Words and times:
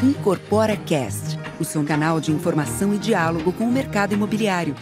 Incorpora 0.00 0.76
Cast, 0.76 1.36
o 1.58 1.64
seu 1.64 1.84
canal 1.84 2.20
de 2.20 2.30
informação 2.30 2.94
e 2.94 2.98
diálogo 2.98 3.52
com 3.52 3.64
o 3.64 3.72
mercado 3.72 4.14
imobiliário. 4.14 4.76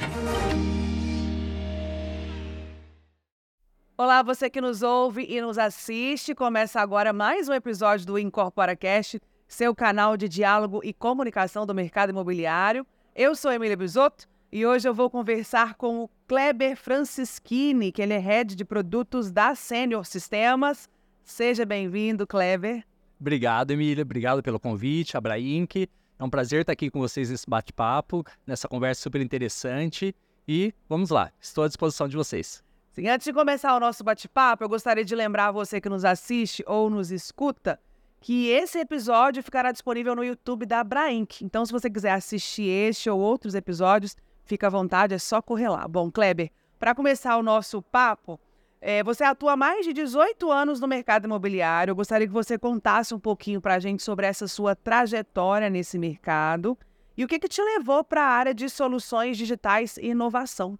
Olá, 3.96 4.22
você 4.22 4.50
que 4.50 4.60
nos 4.60 4.82
ouve 4.82 5.24
e 5.26 5.40
nos 5.40 5.56
assiste. 5.56 6.34
Começa 6.34 6.82
agora 6.82 7.14
mais 7.14 7.48
um 7.48 7.54
episódio 7.54 8.04
do 8.04 8.18
Incorpora 8.18 8.76
Cast, 8.76 9.18
seu 9.48 9.74
canal 9.74 10.18
de 10.18 10.28
diálogo 10.28 10.82
e 10.84 10.92
comunicação 10.92 11.64
do 11.64 11.74
mercado 11.74 12.10
imobiliário. 12.10 12.86
Eu 13.14 13.34
sou 13.34 13.50
Emília 13.50 13.74
Bisotto 13.74 14.26
e 14.52 14.66
hoje 14.66 14.86
eu 14.86 14.92
vou 14.92 15.08
conversar 15.08 15.76
com 15.76 16.04
o 16.04 16.10
Kleber 16.28 16.76
Francischini, 16.76 17.90
que 17.90 18.02
ele 18.02 18.12
é 18.12 18.18
head 18.18 18.54
de 18.54 18.66
produtos 18.66 19.30
da 19.30 19.54
Senior 19.54 20.04
Sistemas. 20.04 20.90
Seja 21.24 21.64
bem-vindo, 21.64 22.26
Kleber. 22.26 22.84
Obrigado, 23.20 23.70
Emília. 23.70 24.02
Obrigado 24.02 24.42
pelo 24.42 24.60
convite, 24.60 25.16
Abraink. 25.16 25.88
É 26.18 26.24
um 26.24 26.30
prazer 26.30 26.62
estar 26.62 26.72
aqui 26.72 26.90
com 26.90 26.98
vocês 26.98 27.30
nesse 27.30 27.48
bate-papo, 27.48 28.24
nessa 28.46 28.68
conversa 28.68 29.02
super 29.02 29.20
interessante. 29.20 30.14
E 30.48 30.72
vamos 30.88 31.10
lá, 31.10 31.32
estou 31.40 31.64
à 31.64 31.68
disposição 31.68 32.08
de 32.08 32.16
vocês. 32.16 32.62
Sim, 32.92 33.08
antes 33.08 33.26
de 33.26 33.32
começar 33.32 33.76
o 33.76 33.80
nosso 33.80 34.02
bate-papo, 34.02 34.64
eu 34.64 34.68
gostaria 34.68 35.04
de 35.04 35.14
lembrar 35.14 35.50
você 35.50 35.80
que 35.80 35.88
nos 35.88 36.04
assiste 36.04 36.64
ou 36.66 36.88
nos 36.88 37.10
escuta 37.10 37.78
que 38.20 38.48
esse 38.48 38.78
episódio 38.78 39.42
ficará 39.42 39.70
disponível 39.70 40.16
no 40.16 40.24
YouTube 40.24 40.64
da 40.64 40.80
Abraink. 40.80 41.44
Então, 41.44 41.66
se 41.66 41.72
você 41.72 41.90
quiser 41.90 42.12
assistir 42.12 42.68
este 42.68 43.10
ou 43.10 43.20
outros 43.20 43.54
episódios, 43.54 44.16
fica 44.44 44.68
à 44.68 44.70
vontade, 44.70 45.14
é 45.14 45.18
só 45.18 45.42
correr 45.42 45.68
lá. 45.68 45.86
Bom, 45.86 46.10
Kleber, 46.10 46.50
para 46.78 46.94
começar 46.94 47.36
o 47.36 47.42
nosso 47.42 47.82
papo, 47.82 48.40
é, 48.86 49.02
você 49.02 49.24
atua 49.24 49.54
há 49.54 49.56
mais 49.56 49.84
de 49.84 49.92
18 49.92 50.48
anos 50.48 50.78
no 50.78 50.86
mercado 50.86 51.24
imobiliário. 51.24 51.90
Eu 51.90 51.96
gostaria 51.96 52.24
que 52.24 52.32
você 52.32 52.56
contasse 52.56 53.12
um 53.12 53.18
pouquinho 53.18 53.60
para 53.60 53.74
a 53.74 53.78
gente 53.80 54.00
sobre 54.00 54.26
essa 54.26 54.46
sua 54.46 54.76
trajetória 54.76 55.68
nesse 55.68 55.98
mercado 55.98 56.78
e 57.16 57.24
o 57.24 57.26
que, 57.26 57.36
que 57.36 57.48
te 57.48 57.60
levou 57.60 58.04
para 58.04 58.22
a 58.22 58.28
área 58.28 58.54
de 58.54 58.70
soluções 58.70 59.36
digitais 59.36 59.96
e 59.96 60.10
inovação. 60.10 60.78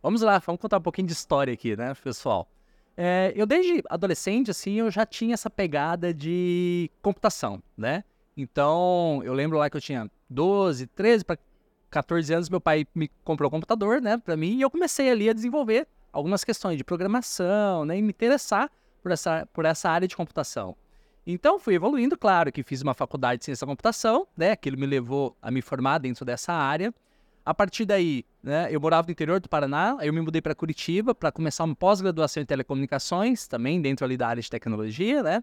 Vamos 0.00 0.22
lá, 0.22 0.38
vamos 0.38 0.60
contar 0.60 0.78
um 0.78 0.82
pouquinho 0.82 1.08
de 1.08 1.14
história 1.14 1.52
aqui, 1.52 1.76
né, 1.76 1.92
pessoal? 1.94 2.48
É, 2.96 3.32
eu 3.34 3.44
desde 3.44 3.82
adolescente, 3.90 4.52
assim, 4.52 4.74
eu 4.74 4.88
já 4.88 5.04
tinha 5.04 5.34
essa 5.34 5.50
pegada 5.50 6.14
de 6.14 6.88
computação, 7.02 7.60
né? 7.76 8.04
Então, 8.36 9.20
eu 9.24 9.34
lembro 9.34 9.58
lá 9.58 9.68
que 9.68 9.76
eu 9.76 9.80
tinha 9.80 10.08
12, 10.30 10.86
13 10.86 11.24
para 11.24 11.36
14 11.90 12.34
anos, 12.34 12.48
meu 12.48 12.60
pai 12.60 12.86
me 12.94 13.10
comprou 13.24 13.48
um 13.48 13.50
computador, 13.50 14.00
né, 14.00 14.16
para 14.16 14.36
mim, 14.36 14.58
e 14.58 14.62
eu 14.62 14.70
comecei 14.70 15.10
ali 15.10 15.28
a 15.28 15.32
desenvolver 15.32 15.88
algumas 16.12 16.44
questões 16.44 16.76
de 16.76 16.84
programação, 16.84 17.84
né, 17.84 17.98
e 17.98 18.02
me 18.02 18.10
interessar 18.10 18.70
por 19.02 19.10
essa, 19.10 19.46
por 19.52 19.64
essa 19.64 19.88
área 19.88 20.06
de 20.06 20.16
computação. 20.16 20.76
Então 21.26 21.58
fui 21.58 21.74
evoluindo, 21.74 22.16
claro 22.18 22.52
que 22.52 22.62
fiz 22.62 22.82
uma 22.82 22.94
faculdade 22.94 23.38
de 23.38 23.44
ciência 23.44 23.64
da 23.64 23.70
computação, 23.70 24.26
né, 24.36 24.50
aquilo 24.50 24.76
me 24.76 24.86
levou 24.86 25.36
a 25.40 25.50
me 25.50 25.62
formar 25.62 25.98
dentro 25.98 26.24
dessa 26.24 26.52
área. 26.52 26.92
A 27.44 27.52
partir 27.52 27.84
daí, 27.84 28.24
né, 28.42 28.68
eu 28.70 28.80
morava 28.80 29.06
no 29.06 29.12
interior 29.12 29.40
do 29.40 29.48
Paraná, 29.48 29.96
aí 29.98 30.08
eu 30.08 30.12
me 30.12 30.20
mudei 30.20 30.40
para 30.40 30.54
Curitiba 30.54 31.14
para 31.14 31.32
começar 31.32 31.64
uma 31.64 31.74
pós-graduação 31.74 32.42
em 32.42 32.46
telecomunicações, 32.46 33.48
também 33.48 33.80
dentro 33.80 34.04
ali 34.04 34.16
da 34.16 34.28
área 34.28 34.42
de 34.42 34.48
tecnologia, 34.48 35.22
né? 35.22 35.42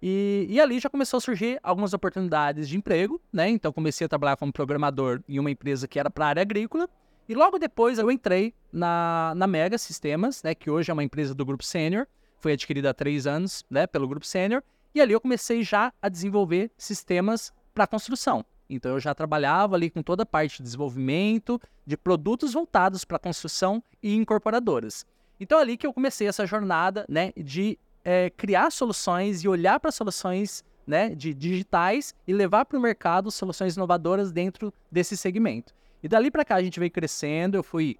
E, 0.00 0.46
e, 0.48 0.60
ali 0.60 0.78
já 0.78 0.88
começou 0.88 1.18
a 1.18 1.20
surgir 1.20 1.58
algumas 1.60 1.92
oportunidades 1.92 2.68
de 2.68 2.76
emprego, 2.76 3.20
né? 3.32 3.48
Então 3.48 3.72
comecei 3.72 4.04
a 4.04 4.08
trabalhar 4.08 4.36
como 4.36 4.52
programador 4.52 5.20
em 5.28 5.40
uma 5.40 5.50
empresa 5.50 5.88
que 5.88 5.98
era 5.98 6.08
para 6.08 6.26
a 6.26 6.28
área 6.28 6.42
agrícola. 6.42 6.88
E 7.28 7.34
logo 7.34 7.58
depois 7.58 7.98
eu 7.98 8.10
entrei 8.10 8.54
na, 8.72 9.34
na 9.36 9.46
Mega 9.46 9.76
Sistemas, 9.76 10.42
né, 10.42 10.54
que 10.54 10.70
hoje 10.70 10.90
é 10.90 10.94
uma 10.94 11.04
empresa 11.04 11.34
do 11.34 11.44
Grupo 11.44 11.62
Sênior, 11.62 12.06
foi 12.40 12.52
adquirida 12.52 12.88
há 12.88 12.94
três 12.94 13.26
anos 13.26 13.66
né, 13.68 13.86
pelo 13.86 14.08
Grupo 14.08 14.24
Sênior, 14.24 14.62
e 14.94 15.00
ali 15.00 15.12
eu 15.12 15.20
comecei 15.20 15.62
já 15.62 15.92
a 16.00 16.08
desenvolver 16.08 16.70
sistemas 16.78 17.52
para 17.74 17.86
construção. 17.86 18.42
Então 18.70 18.92
eu 18.92 19.00
já 19.00 19.14
trabalhava 19.14 19.76
ali 19.76 19.90
com 19.90 20.02
toda 20.02 20.22
a 20.22 20.26
parte 20.26 20.56
de 20.56 20.62
desenvolvimento 20.62 21.60
de 21.86 21.98
produtos 21.98 22.54
voltados 22.54 23.04
para 23.04 23.18
construção 23.18 23.82
e 24.02 24.14
incorporadoras. 24.14 25.04
Então 25.38 25.58
ali 25.58 25.76
que 25.76 25.86
eu 25.86 25.92
comecei 25.92 26.26
essa 26.26 26.46
jornada 26.46 27.04
né, 27.10 27.32
de 27.36 27.78
é, 28.02 28.30
criar 28.30 28.70
soluções 28.70 29.44
e 29.44 29.48
olhar 29.48 29.78
para 29.78 29.92
soluções 29.92 30.64
né, 30.86 31.10
de 31.10 31.34
digitais 31.34 32.14
e 32.26 32.32
levar 32.32 32.64
para 32.64 32.78
o 32.78 32.80
mercado 32.80 33.30
soluções 33.30 33.76
inovadoras 33.76 34.32
dentro 34.32 34.72
desse 34.90 35.14
segmento. 35.14 35.74
E 36.02 36.08
dali 36.08 36.30
para 36.30 36.44
cá 36.44 36.56
a 36.56 36.62
gente 36.62 36.78
veio 36.78 36.90
crescendo, 36.90 37.56
eu 37.56 37.62
fui 37.62 37.98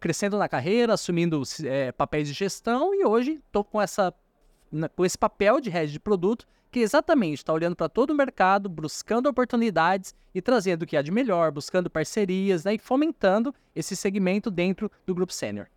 crescendo 0.00 0.36
na 0.38 0.48
carreira, 0.48 0.94
assumindo 0.94 1.42
é, 1.64 1.92
papéis 1.92 2.28
de 2.28 2.34
gestão 2.34 2.94
e 2.94 3.04
hoje 3.04 3.40
estou 3.46 3.64
com, 3.64 3.80
essa, 3.80 4.12
com 4.94 5.04
esse 5.04 5.16
papel 5.16 5.60
de 5.60 5.70
head 5.70 5.90
de 5.90 6.00
produto 6.00 6.46
que 6.70 6.80
exatamente 6.80 7.38
está 7.38 7.52
olhando 7.52 7.76
para 7.76 7.88
todo 7.88 8.10
o 8.10 8.14
mercado, 8.14 8.68
buscando 8.68 9.28
oportunidades 9.28 10.14
e 10.34 10.42
trazendo 10.42 10.82
o 10.82 10.86
que 10.86 10.96
há 10.96 11.02
de 11.02 11.12
melhor, 11.12 11.52
buscando 11.52 11.88
parcerias 11.88 12.64
né, 12.64 12.74
e 12.74 12.78
fomentando 12.78 13.54
esse 13.74 13.94
segmento 13.94 14.50
dentro 14.50 14.90
do 15.06 15.14
Grupo 15.14 15.32
Sênior. 15.32 15.68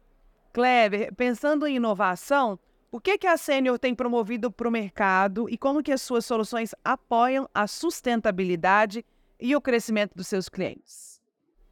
Kleber, 0.52 1.14
pensando 1.14 1.68
em 1.68 1.76
inovação, 1.76 2.60
o 2.92 3.00
que, 3.00 3.18
que 3.18 3.28
a 3.28 3.38
Sênior 3.38 3.78
tem 3.78 3.94
promovido 3.94 4.52
para 4.52 4.68
o 4.68 4.72
mercado 4.72 5.48
e 5.50 5.58
como 5.58 5.84
que 5.84 5.92
as 5.92 6.02
suas 6.02 6.26
soluções 6.26 6.74
apoiam 6.84 7.48
a 7.54 7.68
sustentabilidade 7.68 9.06
e 9.40 9.56
o 9.56 9.62
crescimento 9.62 10.16
dos 10.16 10.28
seus 10.28 10.50
clientes? 10.50 11.17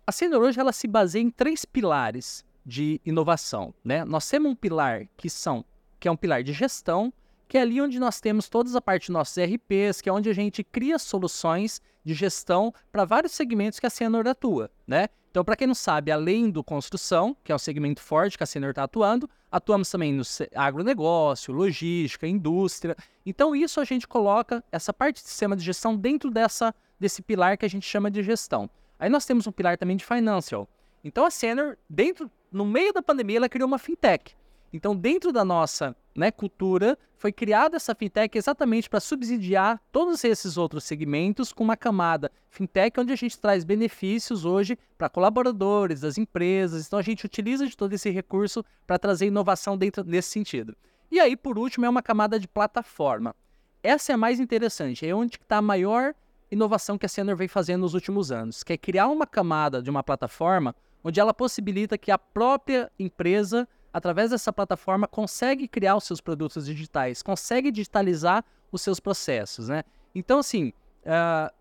A 0.07 0.11
Senior 0.11 0.43
hoje 0.43 0.59
ela 0.59 0.71
se 0.71 0.87
baseia 0.87 1.23
em 1.23 1.31
três 1.31 1.65
pilares 1.65 2.45
de 2.63 3.01
inovação, 3.03 3.73
né? 3.83 4.05
Nós 4.05 4.29
temos 4.29 4.51
um 4.51 4.55
pilar 4.55 5.07
que 5.17 5.27
são 5.31 5.65
que 5.99 6.07
é 6.07 6.11
um 6.11 6.15
pilar 6.15 6.43
de 6.43 6.53
gestão, 6.53 7.11
que 7.47 7.57
é 7.57 7.61
ali 7.61 7.81
onde 7.81 7.99
nós 7.99 8.21
temos 8.21 8.47
toda 8.47 8.77
a 8.77 8.81
parte 8.81 9.07
dos 9.07 9.13
nossos 9.13 9.35
RPs, 9.35 10.01
que 10.01 10.09
é 10.09 10.13
onde 10.13 10.29
a 10.29 10.33
gente 10.33 10.63
cria 10.63 10.99
soluções 10.99 11.81
de 12.03 12.13
gestão 12.13 12.71
para 12.91 13.03
vários 13.03 13.31
segmentos 13.31 13.79
que 13.79 13.87
a 13.87 13.89
Senor 13.89 14.27
atua, 14.27 14.69
né? 14.85 15.07
Então, 15.31 15.43
para 15.43 15.55
quem 15.55 15.65
não 15.65 15.73
sabe, 15.73 16.11
além 16.11 16.51
do 16.51 16.63
construção, 16.63 17.35
que 17.43 17.51
é 17.51 17.55
um 17.55 17.59
segmento 17.59 17.99
forte 17.99 18.37
que 18.37 18.43
a 18.43 18.47
Senor 18.47 18.69
está 18.69 18.83
atuando, 18.83 19.27
atuamos 19.51 19.89
também 19.89 20.13
no 20.13 20.21
agronegócio, 20.53 21.51
logística, 21.51 22.27
indústria. 22.27 22.95
Então, 23.25 23.55
isso 23.55 23.81
a 23.81 23.83
gente 23.83 24.07
coloca 24.07 24.63
essa 24.71 24.93
parte 24.93 25.23
de 25.23 25.27
sistema 25.27 25.55
de 25.55 25.63
gestão 25.63 25.97
dentro 25.97 26.29
dessa, 26.29 26.75
desse 26.99 27.23
pilar 27.23 27.57
que 27.57 27.65
a 27.65 27.69
gente 27.69 27.87
chama 27.87 28.11
de 28.11 28.21
gestão. 28.21 28.69
Aí 28.99 29.09
nós 29.09 29.25
temos 29.25 29.45
um 29.47 29.51
pilar 29.51 29.77
também 29.77 29.97
de 29.97 30.05
financial. 30.05 30.67
Então 31.03 31.25
a 31.25 31.29
Senor, 31.29 31.77
dentro, 31.89 32.31
no 32.51 32.65
meio 32.65 32.93
da 32.93 33.01
pandemia, 33.01 33.37
ela 33.37 33.49
criou 33.49 33.67
uma 33.67 33.77
fintech. 33.77 34.35
Então, 34.75 34.93
dentro 34.93 35.31
da 35.31 35.45
nossa 35.45 35.95
né, 36.13 36.31
cultura, 36.31 36.97
foi 37.15 37.31
criada 37.31 37.77
essa 37.77 37.95
fintech 37.95 38.37
exatamente 38.37 38.89
para 38.89 38.99
subsidiar 38.99 39.81
todos 39.89 40.21
esses 40.25 40.57
outros 40.57 40.83
segmentos 40.83 41.53
com 41.53 41.63
uma 41.63 41.77
camada 41.77 42.29
fintech 42.49 42.99
onde 42.99 43.13
a 43.13 43.15
gente 43.15 43.39
traz 43.39 43.63
benefícios 43.63 44.43
hoje 44.43 44.77
para 44.97 45.07
colaboradores, 45.07 46.01
das 46.01 46.17
empresas. 46.17 46.85
Então, 46.85 46.99
a 46.99 47.01
gente 47.01 47.25
utiliza 47.25 47.65
de 47.65 47.77
todo 47.77 47.93
esse 47.93 48.09
recurso 48.09 48.65
para 48.85 48.99
trazer 48.99 49.27
inovação 49.27 49.77
dentro 49.77 50.03
desse 50.03 50.29
sentido. 50.29 50.75
E 51.09 51.21
aí, 51.21 51.37
por 51.37 51.57
último, 51.57 51.85
é 51.85 51.89
uma 51.89 52.01
camada 52.01 52.37
de 52.37 52.47
plataforma. 52.47 53.33
Essa 53.81 54.11
é 54.11 54.15
a 54.15 54.17
mais 54.17 54.41
interessante, 54.41 55.07
é 55.07 55.15
onde 55.15 55.37
está 55.37 55.57
a 55.57 55.61
maior 55.61 56.13
inovação 56.51 56.97
que 56.97 57.05
a 57.05 57.09
Senor 57.09 57.35
vem 57.35 57.47
fazendo 57.47 57.81
nos 57.81 57.93
últimos 57.93 58.31
anos, 58.31 58.63
que 58.63 58.73
é 58.73 58.77
criar 58.77 59.07
uma 59.07 59.25
camada 59.25 59.81
de 59.81 59.89
uma 59.89 60.03
plataforma 60.03 60.75
onde 61.03 61.19
ela 61.19 61.33
possibilita 61.33 61.97
que 61.97 62.11
a 62.11 62.17
própria 62.17 62.91
empresa, 62.97 63.67
através 63.93 64.31
dessa 64.31 64.51
plataforma, 64.51 65.07
consegue 65.07 65.67
criar 65.67 65.95
os 65.95 66.03
seus 66.03 66.19
produtos 66.19 66.65
digitais, 66.65 67.21
consegue 67.21 67.71
digitalizar 67.71 68.43
os 68.71 68.81
seus 68.81 68.99
processos, 68.99 69.69
né? 69.69 69.83
Então, 70.15 70.39
assim, 70.39 70.73
uh, 71.05 71.53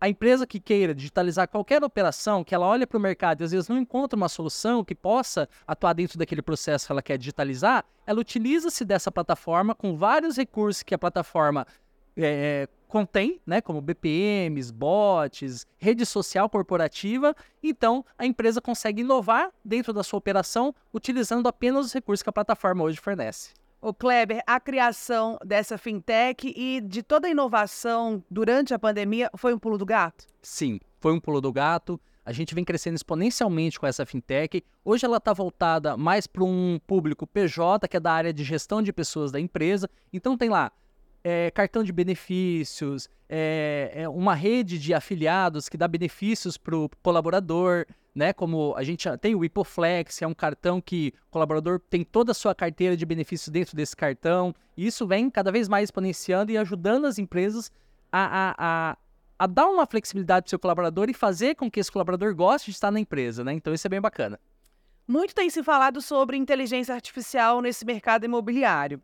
a 0.00 0.08
empresa 0.08 0.46
que 0.46 0.60
queira 0.60 0.94
digitalizar 0.94 1.48
qualquer 1.48 1.82
operação, 1.82 2.44
que 2.44 2.54
ela 2.54 2.66
olha 2.66 2.86
para 2.86 2.98
o 2.98 3.00
mercado 3.00 3.40
e 3.40 3.44
às 3.44 3.50
vezes 3.50 3.68
não 3.68 3.78
encontra 3.78 4.16
uma 4.16 4.28
solução 4.28 4.84
que 4.84 4.94
possa 4.94 5.48
atuar 5.66 5.92
dentro 5.94 6.18
daquele 6.18 6.42
processo 6.42 6.86
que 6.86 6.92
ela 6.92 7.02
quer 7.02 7.18
digitalizar, 7.18 7.84
ela 8.06 8.20
utiliza-se 8.20 8.84
dessa 8.84 9.10
plataforma 9.10 9.74
com 9.74 9.96
vários 9.96 10.36
recursos 10.36 10.82
que 10.82 10.94
a 10.94 10.98
plataforma 10.98 11.66
é, 12.16 12.68
contém, 12.86 13.40
né, 13.46 13.60
como 13.60 13.80
BPMs, 13.80 14.72
bots, 14.72 15.66
rede 15.76 16.06
social 16.06 16.48
corporativa. 16.48 17.34
Então, 17.62 18.04
a 18.18 18.24
empresa 18.24 18.60
consegue 18.60 19.02
inovar 19.02 19.50
dentro 19.64 19.92
da 19.92 20.02
sua 20.02 20.18
operação 20.18 20.74
utilizando 20.92 21.46
apenas 21.48 21.86
os 21.86 21.92
recursos 21.92 22.22
que 22.22 22.30
a 22.30 22.32
plataforma 22.32 22.84
hoje 22.84 22.98
fornece. 22.98 23.50
O 23.80 23.92
Kleber, 23.92 24.42
a 24.46 24.58
criação 24.58 25.38
dessa 25.44 25.76
fintech 25.76 26.52
e 26.56 26.80
de 26.80 27.02
toda 27.02 27.28
a 27.28 27.30
inovação 27.30 28.24
durante 28.30 28.72
a 28.72 28.78
pandemia 28.78 29.30
foi 29.36 29.54
um 29.54 29.58
pulo 29.58 29.76
do 29.76 29.84
gato? 29.84 30.26
Sim, 30.42 30.80
foi 30.98 31.12
um 31.12 31.20
pulo 31.20 31.40
do 31.40 31.52
gato. 31.52 32.00
A 32.24 32.32
gente 32.32 32.54
vem 32.54 32.64
crescendo 32.64 32.96
exponencialmente 32.96 33.78
com 33.78 33.86
essa 33.86 34.04
fintech. 34.04 34.64
Hoje 34.84 35.04
ela 35.04 35.18
está 35.18 35.32
voltada 35.32 35.96
mais 35.96 36.26
para 36.26 36.42
um 36.42 36.80
público 36.84 37.24
PJ, 37.24 37.86
que 37.86 37.96
é 37.96 38.00
da 38.00 38.10
área 38.10 38.32
de 38.32 38.42
gestão 38.42 38.82
de 38.82 38.92
pessoas 38.92 39.30
da 39.30 39.38
empresa. 39.38 39.88
Então 40.12 40.36
tem 40.36 40.48
lá 40.48 40.72
é, 41.28 41.50
cartão 41.50 41.82
de 41.82 41.90
benefícios, 41.90 43.08
é, 43.28 43.90
é, 43.92 44.08
uma 44.08 44.32
rede 44.32 44.78
de 44.78 44.94
afiliados 44.94 45.68
que 45.68 45.76
dá 45.76 45.88
benefícios 45.88 46.56
para 46.56 46.76
o 46.76 46.88
colaborador, 47.02 47.84
né? 48.14 48.32
Como 48.32 48.72
a 48.76 48.84
gente 48.84 49.08
tem 49.18 49.34
o 49.34 49.44
Hipoflex, 49.44 50.22
é 50.22 50.26
um 50.28 50.32
cartão 50.32 50.80
que 50.80 51.12
o 51.26 51.32
colaborador 51.32 51.80
tem 51.90 52.04
toda 52.04 52.30
a 52.30 52.34
sua 52.34 52.54
carteira 52.54 52.96
de 52.96 53.04
benefícios 53.04 53.48
dentro 53.48 53.74
desse 53.74 53.96
cartão. 53.96 54.54
E 54.76 54.86
isso 54.86 55.04
vem 55.04 55.28
cada 55.28 55.50
vez 55.50 55.68
mais 55.68 55.88
exponenciando 55.88 56.52
e 56.52 56.56
ajudando 56.56 57.06
as 57.06 57.18
empresas 57.18 57.72
a, 58.12 58.50
a, 58.50 58.54
a 58.58 58.96
a 59.38 59.46
dar 59.46 59.66
uma 59.66 59.84
flexibilidade 59.84 60.44
para 60.44 60.46
o 60.46 60.50
seu 60.50 60.58
colaborador 60.58 61.10
e 61.10 61.12
fazer 61.12 61.56
com 61.56 61.70
que 61.70 61.78
esse 61.78 61.92
colaborador 61.92 62.34
goste 62.34 62.70
de 62.70 62.76
estar 62.76 62.90
na 62.90 63.00
empresa, 63.00 63.44
né? 63.44 63.52
Então 63.52 63.74
isso 63.74 63.86
é 63.86 63.90
bem 63.90 64.00
bacana. 64.00 64.38
Muito 65.06 65.34
tem 65.34 65.50
se 65.50 65.62
falado 65.62 66.00
sobre 66.00 66.38
inteligência 66.38 66.94
artificial 66.94 67.60
nesse 67.60 67.84
mercado 67.84 68.24
imobiliário. 68.24 69.02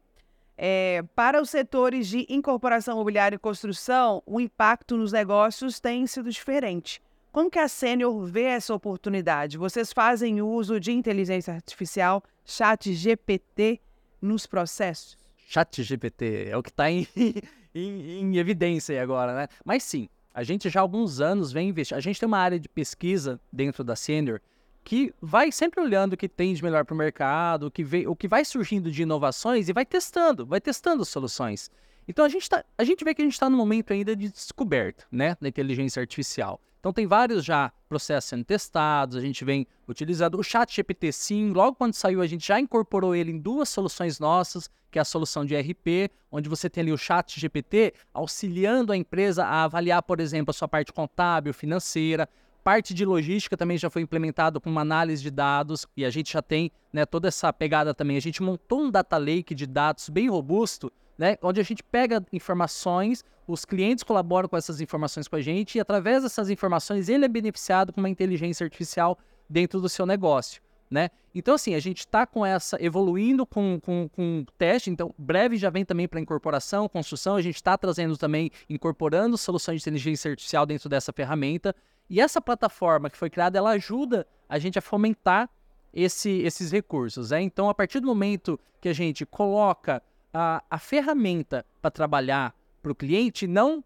É, 0.57 1.03
para 1.15 1.41
os 1.41 1.51
setores 1.51 2.07
de 2.07 2.27
incorporação 2.29 2.95
imobiliária 2.95 3.37
e 3.37 3.39
construção, 3.39 4.23
o 4.27 4.41
impacto 4.41 4.97
nos 4.97 5.13
negócios 5.13 5.81
tem 5.81 6.07
sido 6.07 6.31
diferente. 6.31 7.01
Como 7.33 7.51
que 7.51 7.59
a 7.59 7.67
Sênior 7.67 8.27
vê 8.27 8.43
essa 8.43 8.75
oportunidade? 8.75 9.57
Vocês 9.57 9.93
fazem 9.93 10.43
uso 10.43 10.79
de 10.79 10.93
inteligência 10.93 11.55
artificial, 11.55 12.23
chat 12.45 12.93
GPT, 12.93 13.81
nos 14.21 14.47
processos? 14.47 15.17
Chat 15.49 15.83
GPT 15.83 16.49
é 16.51 16.57
o 16.57 16.63
que 16.63 16.69
está 16.69 16.91
em, 16.91 17.09
em, 17.75 18.21
em, 18.21 18.37
evidência 18.37 19.03
agora, 19.03 19.35
né? 19.35 19.49
Mas 19.65 19.83
sim, 19.83 20.11
a 20.35 20.43
gente 20.43 20.69
já 20.69 20.81
há 20.81 20.83
alguns 20.83 21.21
anos 21.21 21.51
vem 21.53 21.71
investindo. 21.71 21.97
A 21.97 22.01
gente 22.01 22.21
tem 22.21 22.27
uma 22.27 22.39
área 22.39 22.61
de 22.61 22.69
pesquisa 22.69 23.41
dentro 23.51 23.83
da 23.83 23.97
Senior 23.97 24.41
que 24.85 25.15
vai 25.21 25.53
sempre 25.53 25.81
olhando 25.81 26.15
o 26.15 26.17
que 26.17 26.29
tem 26.29 26.55
de 26.55 26.63
melhor 26.63 26.85
para 26.85 26.95
o 26.95 26.97
mercado, 26.97 27.67
o 27.67 27.71
que, 27.71 27.85
vê, 27.85 28.07
o 28.07 28.17
que 28.17 28.27
vai 28.27 28.45
surgindo 28.45 28.91
de 28.91 29.03
inovações 29.03 29.69
e 29.69 29.73
vai 29.73 29.87
testando, 29.87 30.45
vai 30.45 30.61
testando 30.61 31.05
soluções. 31.05 31.71
Então 32.07 32.25
a 32.25 32.29
gente, 32.29 32.49
tá, 32.49 32.65
a 32.77 32.85
gente 32.85 33.05
vê 33.05 33.15
que 33.15 33.23
a 33.23 33.25
gente 33.25 33.35
está 33.35 33.49
no 33.49 33.57
momento 33.57 33.93
ainda 33.93 34.17
de 34.17 34.29
descoberta 34.29 35.05
né, 35.11 35.37
da 35.41 35.49
inteligência 35.49 36.01
artificial. 36.01 36.61
Então 36.81 36.93
tem 36.93 37.07
vários 37.07 37.45
já 37.45 37.73
processos 37.89 38.29
sendo 38.29 38.45
testados, 38.45 39.17
a 39.17 39.21
gente 39.21 39.45
vem 39.45 39.69
utilizando 39.87 40.37
o 40.37 40.43
chat 40.43 40.75
GPT 40.75 41.13
sim, 41.13 41.51
logo 41.51 41.77
quando 41.77 41.95
saiu 41.95 42.21
a 42.21 42.27
gente 42.27 42.45
já 42.45 42.59
incorporou 42.59 43.15
ele 43.15 43.31
em 43.31 43.39
duas 43.39 43.69
soluções 43.69 44.19
nossas, 44.19 44.69
que 44.91 44.99
é 44.99 45.03
a 45.03 45.05
solução 45.05 45.45
de 45.45 45.55
RP, 45.57 46.11
onde 46.31 46.49
você 46.49 46.69
tem 46.69 46.83
ali 46.83 46.93
o 46.93 46.99
chat 46.99 47.39
GPT 47.39 47.95
auxiliando 48.13 48.93
a 48.93 48.97
empresa 48.97 49.45
a 49.45 49.63
avaliar, 49.63 50.03
por 50.03 50.19
exemplo, 50.19 50.51
a 50.51 50.53
sua 50.53 50.67
parte 50.67 50.93
contábil, 50.93 51.55
financeira, 51.55 52.29
parte 52.63 52.95
de 52.95 53.05
logística 53.05 53.57
também 53.57 53.77
já 53.77 53.91
foi 53.91 54.03
implementado 54.03 54.61
com 54.61 54.71
uma 54.71 54.81
análise 54.81 55.23
de 55.23 55.31
dados 55.31 55.87
e 55.97 56.05
a 56.05 56.11
gente 56.11 56.33
já 56.33 56.43
tem 56.43 56.71
né, 56.93 57.05
toda 57.05 57.29
essa 57.29 57.53
pegada 57.53 57.93
também. 57.95 58.17
A 58.17 58.21
gente 58.21 58.43
montou 58.43 58.83
um 58.83 58.91
data 58.91 59.17
lake 59.17 59.55
de 59.55 59.67
dados 59.67 60.09
bem 60.09 60.29
robusto 60.29 60.93
né, 61.23 61.37
onde 61.43 61.61
a 61.61 61.63
gente 61.63 61.83
pega 61.83 62.25
informações, 62.33 63.25
os 63.47 63.65
clientes 63.65 64.03
colaboram 64.03 64.49
com 64.49 64.57
essas 64.57 64.81
informações 64.81 65.29
com 65.29 65.37
a 65.37 65.41
gente 65.41 65.77
e 65.77 65.81
através 65.81 66.23
dessas 66.23 66.51
informações 66.51 67.09
ele 67.09 67.25
é 67.25 67.29
beneficiado 67.29 67.93
com 67.93 68.01
uma 68.01 68.09
inteligência 68.09 68.65
artificial 68.65 69.19
dentro 69.49 69.81
do 69.81 69.89
seu 69.89 70.07
negócio. 70.07 70.63
Né? 70.91 71.09
Então, 71.35 71.55
assim, 71.55 71.75
a 71.75 71.79
gente 71.79 72.01
está 72.01 72.27
com 72.27 72.45
essa, 72.45 72.77
evoluindo 72.79 73.47
com, 73.47 73.81
com, 73.81 74.09
com 74.11 74.45
teste, 74.59 74.91
então 74.91 75.15
breve 75.17 75.57
já 75.57 75.71
vem 75.71 75.87
também 75.87 76.07
para 76.07 76.21
incorporação, 76.21 76.87
construção, 76.87 77.37
a 77.37 77.41
gente 77.41 77.57
está 77.57 77.79
trazendo 77.79 78.17
também, 78.19 78.51
incorporando 78.69 79.39
soluções 79.39 79.81
de 79.81 79.89
inteligência 79.89 80.31
artificial 80.31 80.67
dentro 80.67 80.91
dessa 80.91 81.11
ferramenta, 81.11 81.75
e 82.13 82.21
essa 82.21 82.43
plataforma 82.43 83.09
que 83.09 83.17
foi 83.17 83.31
criada, 83.31 83.57
ela 83.57 83.71
ajuda 83.71 84.27
a 84.47 84.59
gente 84.59 84.79
a 84.79 84.83
fomentar 84.83 85.49
esse, 85.95 86.29
esses 86.43 86.71
recursos, 86.71 87.31
né? 87.31 87.41
Então, 87.41 87.71
a 87.71 87.75
partir 87.75 88.01
do 88.01 88.07
momento 88.07 88.61
que 88.83 88.91
a 88.91 88.93
gente 88.93 89.25
coloca 89.25 90.03
a, 90.31 90.63
a 90.69 90.79
ferramenta 90.79 91.65
para 91.81 91.91
trabalhar 91.91 92.55
para 92.83 92.93
o 92.93 92.95
cliente, 92.95 93.47
não. 93.47 93.83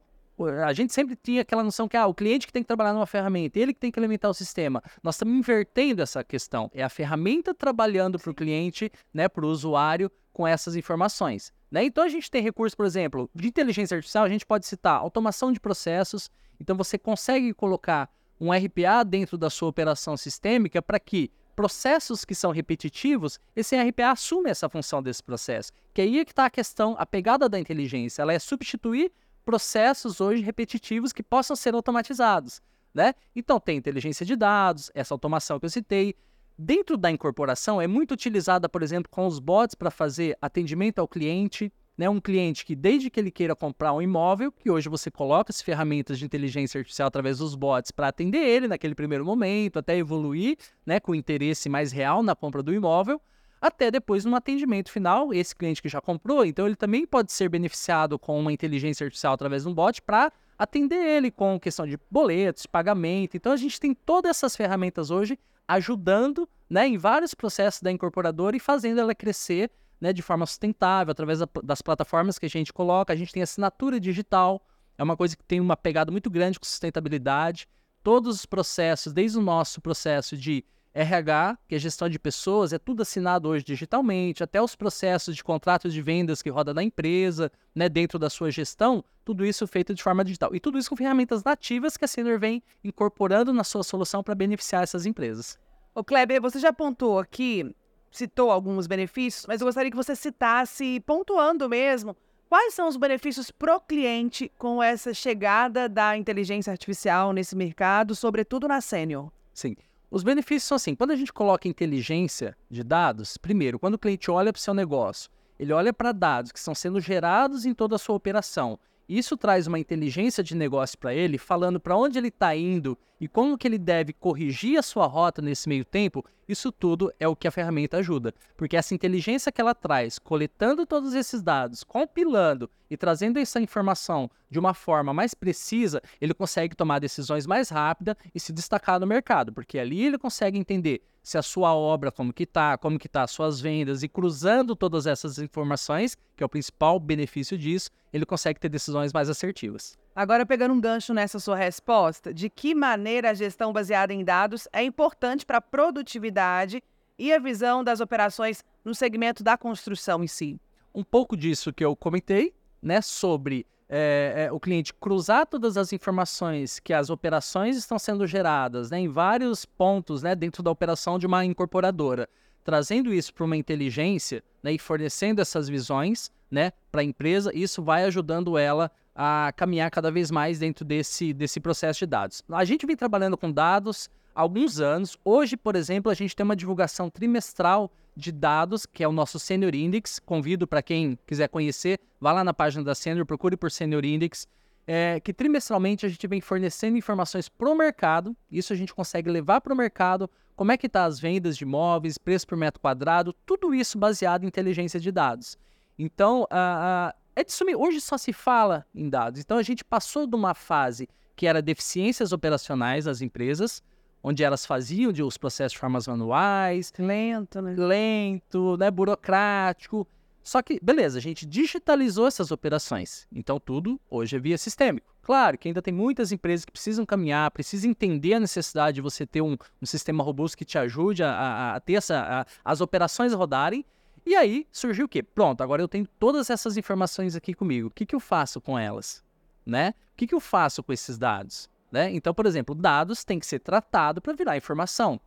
A 0.67 0.73
gente 0.73 0.93
sempre 0.93 1.15
tinha 1.15 1.43
aquela 1.43 1.63
noção 1.63 1.87
que 1.87 1.97
ah, 1.97 2.09
o 2.09 2.13
cliente 2.13 2.49
que 2.49 2.53
tem 2.53 2.65
que 2.65 2.67
trabalhar 2.67 2.93
numa 2.93 3.07
ferramenta, 3.07 3.61
ele 3.61 3.73
que 3.73 3.79
tem 3.79 3.93
que 3.93 3.99
alimentar 4.01 4.29
o 4.29 4.35
sistema. 4.35 4.83
Nós 5.05 5.15
estamos 5.15 5.33
invertendo 5.33 6.03
essa 6.03 6.25
questão. 6.25 6.69
É 6.75 6.83
a 6.83 6.89
ferramenta 6.89 7.55
trabalhando 7.55 8.19
para 8.19 8.33
o 8.33 8.35
cliente, 8.35 8.91
né, 9.15 9.29
para 9.29 9.47
o 9.47 9.49
usuário, 9.49 10.11
com 10.33 10.45
essas 10.45 10.75
informações. 10.75 11.53
Né? 11.71 11.85
Então 11.85 12.05
a 12.05 12.09
gente 12.09 12.31
tem 12.31 12.43
recursos, 12.43 12.75
por 12.75 12.87
exemplo, 12.87 13.31
de 13.35 13.49
inteligência 13.49 13.97
artificial, 13.97 14.25
a 14.25 14.29
gente 14.29 14.47
pode 14.47 14.67
citar 14.67 14.99
automação 14.99 15.53
de 15.53 15.61
processos. 15.61 16.31
Então 16.61 16.77
você 16.77 16.97
consegue 16.97 17.53
colocar 17.53 18.11
um 18.41 18.53
RPA 18.53 19.03
dentro 19.05 19.37
da 19.37 19.51
sua 19.51 19.69
operação 19.69 20.17
sistêmica 20.17 20.81
para 20.81 21.01
que 21.01 21.31
processos 21.57 22.25
que 22.25 22.35
são 22.35 22.51
repetitivos, 22.51 23.41
esse 23.57 23.75
RPA 23.75 24.11
assume 24.11 24.51
essa 24.51 24.69
função 24.69 25.03
desse 25.03 25.23
processo. 25.23 25.73
Que 25.95 26.03
aí 26.03 26.19
é 26.19 26.25
que 26.25 26.33
está 26.33 26.45
a 26.45 26.51
questão, 26.51 26.95
a 26.99 27.07
pegada 27.07 27.49
da 27.49 27.59
inteligência. 27.59 28.21
Ela 28.21 28.35
é 28.35 28.39
substituir 28.39 29.11
processos 29.45 30.21
hoje 30.21 30.43
repetitivos 30.43 31.13
que 31.13 31.23
possam 31.23 31.57
ser 31.57 31.75
automatizados. 31.75 32.61
Né? 32.93 33.15
Então 33.35 33.59
tem 33.59 33.79
inteligência 33.79 34.25
de 34.25 34.37
dados, 34.37 34.91
essa 34.95 35.15
automação 35.15 35.59
que 35.59 35.65
eu 35.65 35.71
citei. 35.71 36.15
Dentro 36.59 36.97
da 36.97 37.11
incorporação 37.11 37.83
é 37.83 37.87
muito 37.87 38.13
utilizada, 38.13 38.67
por 38.67 38.83
exemplo, 38.83 39.11
com 39.11 39.27
os 39.27 39.39
bots 39.39 39.75
para 39.75 39.91
fazer 39.91 40.39
atendimento 40.41 40.99
ao 40.99 41.07
cliente, 41.07 41.71
né, 41.99 42.09
um 42.09 42.19
cliente 42.19 42.65
que 42.65 42.75
desde 42.75 43.11
que 43.11 43.21
ele 43.21 43.31
queira 43.31 43.55
comprar 43.55 43.93
um 43.93 44.01
imóvel, 44.01 44.51
que 44.51 44.71
hoje 44.71 44.89
você 44.89 45.11
coloca 45.11 45.51
as 45.51 45.61
ferramentas 45.61 46.19
de 46.19 46.25
inteligência 46.25 46.79
artificial 46.79 47.09
através 47.09 47.39
dos 47.39 47.55
bots 47.55 47.91
para 47.91 48.09
atender 48.09 48.39
ele 48.39 48.69
naquele 48.69 48.95
primeiro 48.95 49.23
momento, 49.23 49.79
até 49.79 49.99
evoluir, 49.99 50.57
né, 50.87 50.99
com 50.99 51.15
interesse 51.15 51.69
mais 51.69 51.93
real 51.93 52.23
na 52.23 52.35
compra 52.35 52.63
do 52.63 52.73
imóvel, 52.73 53.21
até 53.61 53.91
depois 53.91 54.25
no 54.25 54.35
atendimento 54.35 54.91
final, 54.91 55.35
esse 55.35 55.55
cliente 55.55 55.83
que 55.83 55.91
já 55.91 56.01
comprou, 56.01 56.43
então 56.43 56.65
ele 56.67 56.77
também 56.77 57.07
pode 57.07 57.33
ser 57.33 57.51
beneficiado 57.51 58.19
com 58.19 58.41
uma 58.41 58.53
inteligência 58.53 59.05
artificial 59.05 59.35
através 59.35 59.65
de 59.65 59.69
um 59.69 59.75
bot 59.75 60.01
para 60.01 60.33
atender 60.59 61.05
ele 61.05 61.31
com 61.31 61.61
questão 61.61 61.87
de 61.87 61.99
boletos, 62.11 62.65
pagamento. 62.65 63.37
Então 63.37 63.53
a 63.53 63.57
gente 63.57 63.79
tem 63.79 63.93
todas 63.93 64.31
essas 64.31 64.57
ferramentas 64.57 65.11
hoje 65.11 65.39
ajudando, 65.69 66.49
né, 66.69 66.87
em 66.87 66.97
vários 66.97 67.35
processos 67.35 67.83
da 67.83 67.91
incorporadora 67.91 68.57
e 68.57 68.61
fazendo 68.61 69.01
ela 69.01 69.15
crescer 69.15 69.71
né, 70.01 70.13
de 70.13 70.23
forma 70.23 70.47
sustentável, 70.47 71.13
através 71.13 71.39
da, 71.39 71.49
das 71.63 71.81
plataformas 71.81 72.39
que 72.39 72.47
a 72.47 72.51
gente 72.51 72.73
coloca. 72.73 73.13
A 73.13 73.17
gente 73.17 73.33
tem 73.33 73.43
assinatura 73.43 73.99
digital, 73.99 74.67
é 74.99 75.03
uma 75.03 75.17
coisa 75.17 75.37
que 75.37 75.45
tem 75.45 75.61
uma 75.61 75.77
pegada 75.77 76.11
muito 76.11 76.31
grande 76.31 76.59
com 76.59 76.67
sustentabilidade. 76.67 77.69
Todos 78.03 78.37
os 78.37 78.47
processos, 78.47 79.13
desde 79.13 79.39
o 79.39 79.43
nosso 79.43 79.81
processo 79.81 80.37
de 80.37 80.65
RH, 80.97 81.59
que 81.69 81.75
é 81.75 81.79
gestão 81.79 82.09
de 82.09 82.19
pessoas, 82.19 82.73
é 82.73 82.79
tudo 82.79 83.03
assinado 83.03 83.49
hoje 83.49 83.65
digitalmente, 83.65 84.43
até 84.43 84.61
os 84.61 84.75
processos 84.75 85.37
de 85.37 85.45
contratos 85.45 85.93
de 85.93 86.01
vendas 86.01 86.41
que 86.41 86.49
roda 86.49 86.73
na 86.73 86.83
empresa, 86.83 87.53
né, 87.75 87.89
dentro 87.89 88.19
da 88.19 88.31
sua 88.31 88.51
gestão, 88.51 89.05
tudo 89.25 89.45
isso 89.45 89.67
feito 89.67 89.95
de 89.95 90.03
forma 90.03 90.25
digital. 90.25 90.55
E 90.55 90.61
tudo 90.61 90.79
isso 90.79 90.89
com 90.89 90.97
ferramentas 90.97 91.45
nativas 91.45 91.97
que 91.97 92.05
a 92.05 92.09
Senior 92.09 92.39
vem 92.39 92.63
incorporando 92.83 93.53
na 93.53 93.63
sua 93.63 93.83
solução 93.83 94.23
para 94.23 94.35
beneficiar 94.35 94.83
essas 94.83 95.05
empresas. 95.05 95.59
Ô 95.95 96.03
Kleber, 96.03 96.41
você 96.41 96.59
já 96.59 96.71
apontou 96.71 97.19
aqui 97.19 97.75
citou 98.17 98.51
alguns 98.51 98.87
benefícios, 98.87 99.47
mas 99.47 99.61
eu 99.61 99.67
gostaria 99.67 99.91
que 99.91 99.97
você 99.97 100.17
citasse, 100.17 101.01
pontuando 101.01 101.69
mesmo, 101.69 102.17
quais 102.49 102.73
são 102.75 102.89
os 102.89 102.97
benefícios 102.97 103.51
pro 103.51 103.81
cliente 103.81 104.51
com 104.57 104.83
essa 104.83 105.13
chegada 105.13 105.89
da 105.89 106.17
inteligência 106.17 106.71
artificial 106.71 107.33
nesse 107.33 107.55
mercado, 107.55 108.15
sobretudo 108.15 108.67
na 108.67 108.81
sênior? 108.81 109.31
Sim. 109.53 109.77
Os 110.11 110.23
benefícios 110.23 110.65
são 110.65 110.77
assim: 110.77 110.95
quando 110.95 111.11
a 111.11 111.17
gente 111.17 111.33
coloca 111.33 111.69
inteligência 111.69 112.57
de 112.71 112.83
dados, 112.83 113.37
primeiro, 113.37 113.79
quando 113.79 113.95
o 113.95 113.99
cliente 113.99 114.31
olha 114.31 114.53
para 114.53 114.59
o 114.59 114.63
seu 114.63 114.75
negócio, 114.75 115.31
ele 115.59 115.73
olha 115.73 115.93
para 115.93 116.13
dados 116.13 116.53
que 116.53 116.59
estão 116.59 116.75
sendo 116.75 117.01
gerados 117.01 117.65
em 117.65 117.75
toda 117.75 117.97
a 117.97 117.99
sua 117.99 118.15
operação 118.15 118.79
isso 119.09 119.37
traz 119.37 119.69
uma 119.69 119.79
inteligência 119.79 120.43
de 120.43 120.57
negócio 120.57 120.99
para 120.99 121.15
ele, 121.15 121.39
falando 121.39 121.79
para 121.79 121.97
onde 121.97 122.19
ele 122.19 122.27
está 122.27 122.57
indo 122.57 122.99
e 123.21 123.29
como 123.29 123.57
que 123.57 123.69
ele 123.69 123.79
deve 123.79 124.13
corrigir 124.13 124.77
a 124.79 124.83
sua 124.83 125.07
rota 125.07 125.41
nesse 125.41 125.69
meio 125.69 125.85
tempo. 125.85 126.25
Isso 126.49 126.73
tudo 126.73 127.13
é 127.21 127.29
o 127.29 127.37
que 127.37 127.47
a 127.47 127.53
ferramenta 127.53 127.99
ajuda, 127.99 128.35
porque 128.57 128.77
essa 128.77 128.95
inteligência 128.95 129.53
que 129.53 129.61
ela 129.61 129.77
traz, 129.77 130.19
coletando 130.19 130.85
todos 130.85 131.15
esses 131.15 131.41
dados, 131.41 131.85
compilando 131.85 132.69
e 132.91 132.97
trazendo 132.97 133.39
essa 133.39 133.61
informação 133.61 134.31
de 134.51 134.59
uma 134.59 134.75
forma 134.75 135.13
mais 135.13 135.35
precisa, 135.35 136.01
ele 136.21 136.35
consegue 136.35 136.77
tomar 136.77 136.99
decisões 136.99 137.47
mais 137.47 137.69
rápidas 137.69 138.17
e 138.35 138.41
se 138.41 138.53
destacar 138.53 139.01
no 139.01 139.07
mercado, 139.07 139.53
porque 139.53 139.79
ali 139.79 140.05
ele 140.05 140.19
consegue 140.19 140.59
entender 140.59 141.03
se 141.27 141.37
a 141.37 141.43
sua 141.43 141.75
obra 141.75 142.13
como 142.13 142.33
que 142.33 142.45
está, 142.45 142.79
como 142.79 143.01
que 143.01 143.09
tá 143.09 143.25
as 143.25 143.33
suas 143.33 143.61
vendas 143.61 144.05
e 144.05 144.09
cruzando 144.09 144.77
todas 144.77 145.09
essas 145.09 145.41
informações, 145.41 146.17
que 146.37 146.43
é 146.45 146.47
o 146.47 146.49
principal 146.49 147.01
benefício 147.01 147.59
disso, 147.59 147.91
ele 148.13 148.25
consegue 148.25 148.61
ter 148.61 148.69
decisões 148.69 149.13
mais 149.13 149.29
assertivas. 149.29 149.99
Agora 150.15 150.47
pegando 150.47 150.73
um 150.73 150.81
gancho 150.81 151.13
nessa 151.13 151.41
sua 151.41 151.57
resposta, 151.57 152.33
de 152.33 152.49
que 152.49 152.77
maneira 152.77 153.31
a 153.31 153.35
gestão 153.35 153.73
baseada 153.73 154.15
em 154.15 154.23
dados 154.25 154.69
é 154.73 154.85
importante 154.85 155.45
para 155.45 155.59
a 155.59 155.61
produtividade 155.61 156.81
e 157.19 157.33
a 157.33 157.41
visão 157.41 157.83
das 157.83 158.01
operações 158.01 158.65
no 158.85 158.95
segmento 158.95 159.43
da 159.43 159.57
construção 159.57 160.23
em 160.23 160.29
si? 160.29 160.61
Um 160.95 161.03
pouco 161.03 161.37
disso 161.37 161.73
que 161.73 161.85
eu 161.85 161.97
comentei, 161.97 162.55
né, 162.83 163.01
sobre 163.01 163.67
é, 163.89 164.47
é, 164.49 164.53
o 164.53 164.59
cliente 164.59 164.93
cruzar 164.93 165.47
todas 165.47 165.77
as 165.77 165.93
informações 165.93 166.81
que 166.81 166.93
as 166.93 167.09
operações 167.09 167.77
estão 167.77 167.99
sendo 167.99 168.27
geradas 168.27 168.91
né, 168.91 168.99
em 168.99 169.09
vários 169.09 169.65
pontos 169.65 170.23
né, 170.23 170.35
dentro 170.35 170.63
da 170.63 170.71
operação 170.71 171.19
de 171.19 171.27
uma 171.27 171.45
incorporadora, 171.45 172.29
trazendo 172.65 173.15
isso 173.15 173.33
para 173.33 173.45
uma 173.45 173.57
inteligência 173.57 174.43
né, 174.63 174.73
e 174.73 174.79
fornecendo 174.79 175.41
essas 175.41 175.69
visões 175.69 176.31
né, 176.51 176.73
para 176.91 177.01
a 177.01 177.05
empresa, 177.05 177.51
isso 177.55 177.83
vai 177.83 178.05
ajudando 178.05 178.59
ela 178.59 178.91
a 179.15 179.53
caminhar 179.57 179.91
cada 179.91 180.11
vez 180.11 180.31
mais 180.31 180.59
dentro 180.59 180.85
desse, 180.85 181.33
desse 181.33 181.59
processo 181.59 182.01
de 182.01 182.07
dados. 182.07 182.43
A 182.51 182.65
gente 182.65 182.85
vem 182.87 182.97
trabalhando 182.97 183.37
com 183.37 183.51
dados 183.51 184.11
há 184.35 184.43
alguns 184.43 184.79
anos. 184.79 185.17
Hoje, 185.25 185.57
por 185.57 185.75
exemplo, 185.75 186.11
a 186.11 186.15
gente 186.15 186.37
tem 186.37 186.45
uma 186.45 186.55
divulgação 186.55 187.09
trimestral 187.09 187.91
de 188.17 188.33
dados, 188.33 188.87
que 188.87 189.05
é 189.05 189.09
o 189.09 189.13
nosso 189.13 189.39
Senior 189.39 189.75
Index. 189.75 190.19
Convido 190.19 190.67
para 190.67 190.83
quem 190.83 191.19
quiser 191.27 191.49
conhecer, 191.49 192.01
vá 192.19 192.33
lá 192.33 192.43
na 192.43 192.55
página 192.55 192.83
da 192.83 192.95
Senior, 192.95 193.27
procure 193.27 193.57
por 193.57 193.71
Senior 193.71 194.05
Index. 194.05 194.49
é 194.87 195.21
que 195.21 195.33
trimestralmente 195.33 196.07
a 196.07 196.09
gente 196.09 196.27
vem 196.27 196.41
fornecendo 196.41 196.97
informações 196.97 197.49
para 197.49 197.69
o 197.69 197.75
mercado, 197.75 198.37
isso 198.51 198.73
a 198.73 198.77
gente 198.77 198.95
consegue 198.95 199.29
levar 199.29 199.61
para 199.61 199.75
o 199.75 199.77
mercado, 199.77 200.31
como 200.55 200.73
é 200.73 200.77
que 200.77 200.87
está 200.87 201.05
as 201.05 201.21
vendas 201.21 201.57
de 201.57 201.65
imóveis, 201.65 202.17
preço 202.17 202.47
por 202.47 202.57
metro 202.57 202.81
quadrado, 202.81 203.35
tudo 203.45 203.75
isso 203.75 203.99
baseado 203.99 204.45
em 204.45 204.47
inteligência 204.47 204.99
de 204.99 205.13
dados. 205.13 205.59
Então, 205.99 206.43
uh, 206.43 207.11
uh, 207.11 207.13
é 207.35 207.45
disso 207.45 207.65
hoje 207.77 208.01
só 208.01 208.17
se 208.17 208.33
fala 208.33 208.87
em 208.95 209.09
dados. 209.11 209.41
Então, 209.41 209.59
a 209.59 209.63
gente 209.63 209.85
passou 209.85 210.27
de 210.27 210.35
uma 210.35 210.55
fase 210.55 211.09
que 211.35 211.47
era 211.47 211.61
deficiências 211.61 212.33
operacionais 212.33 213.05
das 213.05 213.21
empresas, 213.21 213.83
onde 214.29 214.43
elas 214.43 214.67
faziam 214.67 215.13
de, 215.13 215.23
os 215.23 215.39
processos 215.39 215.75
de 215.75 215.79
formas 215.79 216.09
manuais. 216.09 216.93
Lento, 216.99 217.63
né? 217.63 217.75
Lento, 217.79 218.77
né? 218.77 218.91
Burocrático. 218.91 220.05
Só 220.43 220.61
que, 220.63 220.81
beleza, 220.83 221.19
a 221.19 221.23
gente 221.23 221.47
digitalizou 221.47 222.27
essas 222.27 222.51
operações. 222.51 223.29
Então, 223.33 223.61
tudo 223.61 224.01
hoje 224.11 224.35
é 224.35 224.41
via 224.41 224.59
sistêmico. 224.59 225.15
Claro 225.23 225.57
que 225.57 225.69
ainda 225.69 225.81
tem 225.81 225.95
muitas 225.95 226.33
empresas 226.33 226.65
que 226.65 226.73
precisam 226.73 227.07
caminhar, 227.07 227.53
precisam 227.53 227.89
entender 227.89 228.35
a 228.35 228.41
necessidade 228.41 228.97
de 228.97 229.01
você 229.01 229.25
ter 229.25 229.43
um, 229.43 229.57
um 229.81 229.87
sistema 229.87 230.25
robusto 230.25 230.59
que 230.59 230.65
te 230.65 230.77
ajude 230.77 231.23
a, 231.23 231.31
a, 231.31 231.77
a 231.77 231.81
ter 231.81 231.95
essa, 231.95 232.19
a, 232.19 232.47
as 232.65 232.81
operações 232.81 233.33
rodarem. 233.33 233.85
E 234.25 234.35
aí 234.35 234.67
surgiu 234.73 235.07
o 235.07 235.09
quê? 235.09 235.23
Pronto, 235.23 235.63
agora 235.63 235.81
eu 235.81 235.89
tenho 235.89 236.07
todas 236.19 236.51
essas 236.51 236.77
informações 236.77 237.37
aqui 237.37 237.55
comigo. 237.55 237.87
O 237.87 237.91
que, 237.93 238.05
que 238.05 238.15
eu 238.15 238.21
faço 238.21 238.61
com 238.61 238.77
elas? 238.77 239.25
Né? 239.65 239.95
O 240.13 240.17
que, 240.17 240.27
que 240.27 240.35
eu 240.35 240.41
faço 240.41 240.83
com 240.83 240.93
esses 240.93 241.17
dados? 241.17 241.69
Né? 241.91 242.11
Então, 242.13 242.35
por 242.35 242.47
exemplo, 242.47 242.75
dados 242.75 243.25
têm 243.25 243.39
que 243.39 243.47
ser 243.47 243.61
tratados 243.61 244.21
para 244.21 244.33
virar 244.33 244.57
informação. 244.57 245.21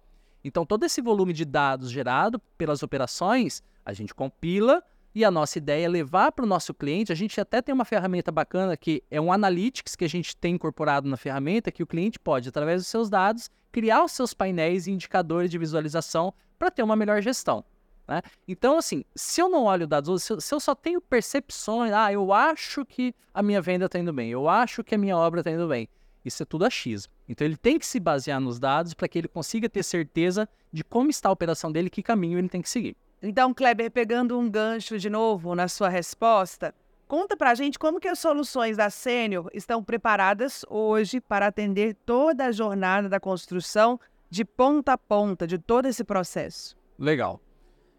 Então, 0.44 0.66
todo 0.66 0.86
esse 0.86 1.02
volume 1.02 1.34
de 1.34 1.46
dados 1.46 1.92
gerado 1.92 2.40
pelas 2.58 2.84
operações, 2.84 3.62
a 3.86 3.94
gente 3.94 4.14
compila, 4.14 4.84
e 5.14 5.26
a 5.26 5.32
nossa 5.32 5.58
ideia 5.58 5.86
é 5.86 5.90
levar 5.90 6.32
para 6.32 6.46
o 6.46 6.48
nosso 6.48 6.74
cliente. 6.74 7.12
A 7.12 7.16
gente 7.16 7.40
até 7.42 7.62
tem 7.62 7.74
uma 7.74 7.86
ferramenta 7.86 8.32
bacana 8.32 8.78
que 8.78 9.04
é 9.10 9.20
um 9.20 9.34
Analytics 9.34 9.96
que 9.96 10.06
a 10.06 10.10
gente 10.10 10.36
tem 10.36 10.56
incorporado 10.56 11.10
na 11.10 11.18
ferramenta, 11.18 11.72
que 11.72 11.84
o 11.84 11.88
cliente 11.88 12.20
pode, 12.20 12.48
através 12.48 12.82
dos 12.82 12.88
seus 12.88 13.10
dados, 13.10 13.50
criar 13.72 14.04
os 14.04 14.12
seus 14.12 14.34
painéis 14.34 14.88
e 14.88 14.92
indicadores 14.92 15.50
de 15.50 15.58
visualização 15.58 16.34
para 16.58 16.72
ter 16.72 16.84
uma 16.84 16.96
melhor 16.96 17.22
gestão. 17.22 17.64
Né? 18.08 18.22
Então, 18.48 18.78
assim, 18.78 19.04
se 19.16 19.42
eu 19.42 19.50
não 19.50 19.66
olho 19.66 19.88
dados, 19.88 20.24
se 20.24 20.34
eu, 20.34 20.42
se 20.42 20.54
eu 20.54 20.60
só 20.60 20.74
tenho 20.74 21.02
percepções, 21.02 21.92
ah, 21.92 22.12
eu 22.12 22.34
acho 22.34 22.86
que 22.86 23.14
a 23.34 23.44
minha 23.44 23.62
venda 23.62 23.86
está 23.86 24.00
indo 24.00 24.12
bem, 24.12 24.30
eu 24.30 24.50
acho 24.50 24.84
que 24.84 24.96
a 24.96 24.98
minha 24.98 25.16
obra 25.18 25.42
está 25.42 25.52
indo 25.52 25.68
bem, 25.68 25.88
isso 26.24 26.44
é 26.44 26.46
tudo 26.46 26.66
achismo. 26.66 27.12
Então, 27.28 27.46
ele 27.46 27.58
tem 27.58 27.80
que 27.80 27.86
se 27.86 28.00
basear 28.00 28.40
nos 28.40 28.60
dados 28.60 28.94
para 28.94 29.08
que 29.08 29.18
ele 29.18 29.28
consiga 29.28 29.70
ter 29.70 29.84
certeza 29.84 30.48
de 30.72 30.84
como 30.84 31.10
está 31.10 31.30
a 31.30 31.32
operação 31.32 31.72
dele 31.72 31.90
que 31.90 32.04
caminho 32.04 32.38
ele 32.38 32.50
tem 32.50 32.62
que 32.62 32.70
seguir. 32.70 32.96
Então, 33.22 33.54
Kleber, 33.54 33.92
pegando 33.92 34.38
um 34.40 34.50
gancho 34.50 34.98
de 34.98 35.10
novo 35.10 35.54
na 35.54 35.68
sua 35.68 35.90
resposta, 35.90 36.74
conta 37.08 37.36
pra 37.36 37.54
gente 37.54 37.78
como 37.78 38.00
que 38.00 38.08
as 38.08 38.20
soluções 38.20 38.78
da 38.78 38.90
Sênior 38.90 39.50
estão 39.54 39.84
preparadas 39.84 40.64
hoje 40.70 41.20
para 41.20 41.48
atender 41.48 41.96
toda 42.06 42.46
a 42.46 42.52
jornada 42.52 43.10
da 43.10 43.20
construção 43.20 44.00
de 44.30 44.46
ponta 44.46 44.94
a 44.94 44.98
ponta 44.98 45.46
de 45.46 45.58
todo 45.58 45.88
esse 45.88 46.04
processo. 46.04 46.78
Legal. 46.98 47.42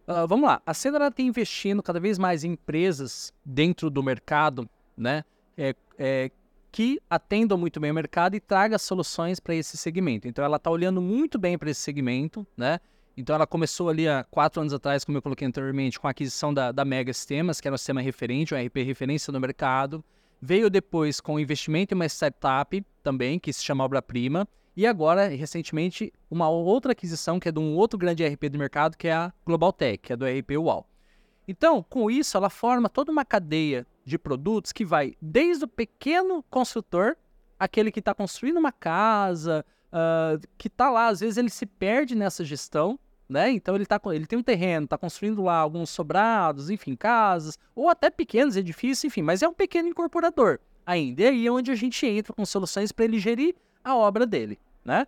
Uh, 0.09 0.27
vamos 0.27 0.49
lá. 0.49 0.63
A 0.65 0.73
Sênior 0.73 1.13
tem 1.13 1.27
investindo 1.27 1.83
cada 1.83 2.01
vez 2.01 2.19
mais 2.19 2.43
em 2.43 2.53
empresas 2.53 3.33
dentro 3.45 3.91
do 3.91 4.03
mercado, 4.03 4.69
né? 4.97 5.25
É, 5.57 5.75
é, 5.99 6.31
que 6.71 7.01
atendam 7.09 7.59
muito 7.59 7.81
bem 7.81 7.91
o 7.91 7.95
mercado 7.95 8.35
e 8.37 8.41
traga 8.41 8.79
soluções 8.79 9.41
para 9.41 9.55
esse 9.55 9.77
segmento. 9.77 10.29
Então, 10.29 10.45
ela 10.45 10.57
está 10.57 10.71
olhando 10.71 11.01
muito 11.01 11.39
bem 11.39 11.59
para 11.59 11.71
esse 11.71 11.81
segmento, 11.81 12.47
né? 12.57 12.81
Então 13.17 13.35
ela 13.35 13.47
começou 13.47 13.89
ali 13.89 14.09
há 14.09 14.25
quatro 14.25 14.61
anos 14.61 14.73
atrás, 14.73 15.05
como 15.05 15.19
eu 15.19 15.23
coloquei 15.23 15.47
anteriormente, 15.47 16.01
com 16.01 16.07
a 16.07 16.11
aquisição 16.11 16.55
da, 16.55 16.73
da 16.73 16.85
Mega 16.85 17.13
Sistemas, 17.13 17.61
que 17.61 17.69
era 17.69 17.75
um 17.75 17.79
sistema 17.79 18.01
referente, 18.01 18.55
um 18.55 18.59
RP 18.59 18.79
referência 18.79 19.33
no 19.33 19.39
mercado. 19.39 20.03
Veio 20.41 20.71
depois 20.71 21.21
com 21.21 21.39
investimento 21.39 21.93
em 21.93 21.97
uma 21.97 22.07
startup 22.07 22.83
também, 23.03 23.39
que 23.39 23.53
se 23.53 23.63
chama 23.63 23.85
Obra 23.85 24.01
Prima. 24.01 24.49
E 24.75 24.87
agora, 24.87 25.29
recentemente, 25.29 26.13
uma 26.31 26.49
outra 26.49 26.93
aquisição, 26.93 27.39
que 27.39 27.49
é 27.49 27.53
de 27.53 27.59
um 27.59 27.75
outro 27.77 27.99
grande 27.99 28.27
RP 28.27 28.49
do 28.49 28.59
mercado, 28.59 28.97
que 28.97 29.09
é 29.09 29.13
a 29.13 29.33
Global 29.45 29.73
Tech, 29.73 29.99
que 29.99 30.13
é 30.15 30.17
do 30.17 30.25
RP 30.25 30.53
UAL. 30.57 30.89
Então, 31.47 31.83
com 31.83 32.11
isso, 32.11 32.37
ela 32.37 32.49
forma 32.49 32.89
toda 32.89 33.13
uma 33.13 33.25
cadeia 33.25 33.87
de 34.11 34.19
produtos 34.19 34.73
que 34.73 34.85
vai 34.85 35.15
desde 35.23 35.65
o 35.65 35.69
pequeno 35.69 36.43
construtor, 36.51 37.17
aquele 37.59 37.91
que 37.91 38.01
está 38.01 38.13
construindo 38.13 38.59
uma 38.59 38.73
casa, 38.73 39.65
uh, 39.93 40.47
que 40.59 40.67
está 40.69 40.91
lá, 40.91 41.09
às 41.09 41.21
vezes 41.21 41.37
ele 41.37 41.49
se 41.49 41.65
perde 41.65 42.15
nessa 42.15 42.45
gestão, 42.45 42.99
né? 43.29 43.51
Então 43.51 43.77
ele, 43.77 43.87
tá, 43.87 44.01
ele 44.07 44.27
tem 44.27 44.39
um 44.39 44.43
terreno, 44.43 44.85
está 44.85 44.99
construindo 44.99 45.43
lá 45.43 45.57
alguns 45.57 45.91
sobrados, 45.91 46.69
enfim, 46.69 46.97
casas, 46.97 47.59
ou 47.75 47.89
até 47.89 48.11
pequenos 48.11 48.57
edifícios, 48.57 49.05
enfim, 49.05 49.23
mas 49.23 49.43
é 49.43 49.49
um 49.49 49.55
pequeno 49.55 49.89
incorporador 49.89 50.59
ainda. 50.85 51.23
E 51.23 51.27
aí 51.27 51.47
é 51.47 51.53
onde 51.53 51.71
a 51.71 51.77
gente 51.77 52.05
entra 52.05 52.33
com 52.33 52.45
soluções 52.45 52.91
para 52.91 53.05
ele 53.05 53.19
gerir 53.21 53.55
a 53.85 53.95
obra 53.95 54.27
dele, 54.27 54.59
né? 54.85 55.07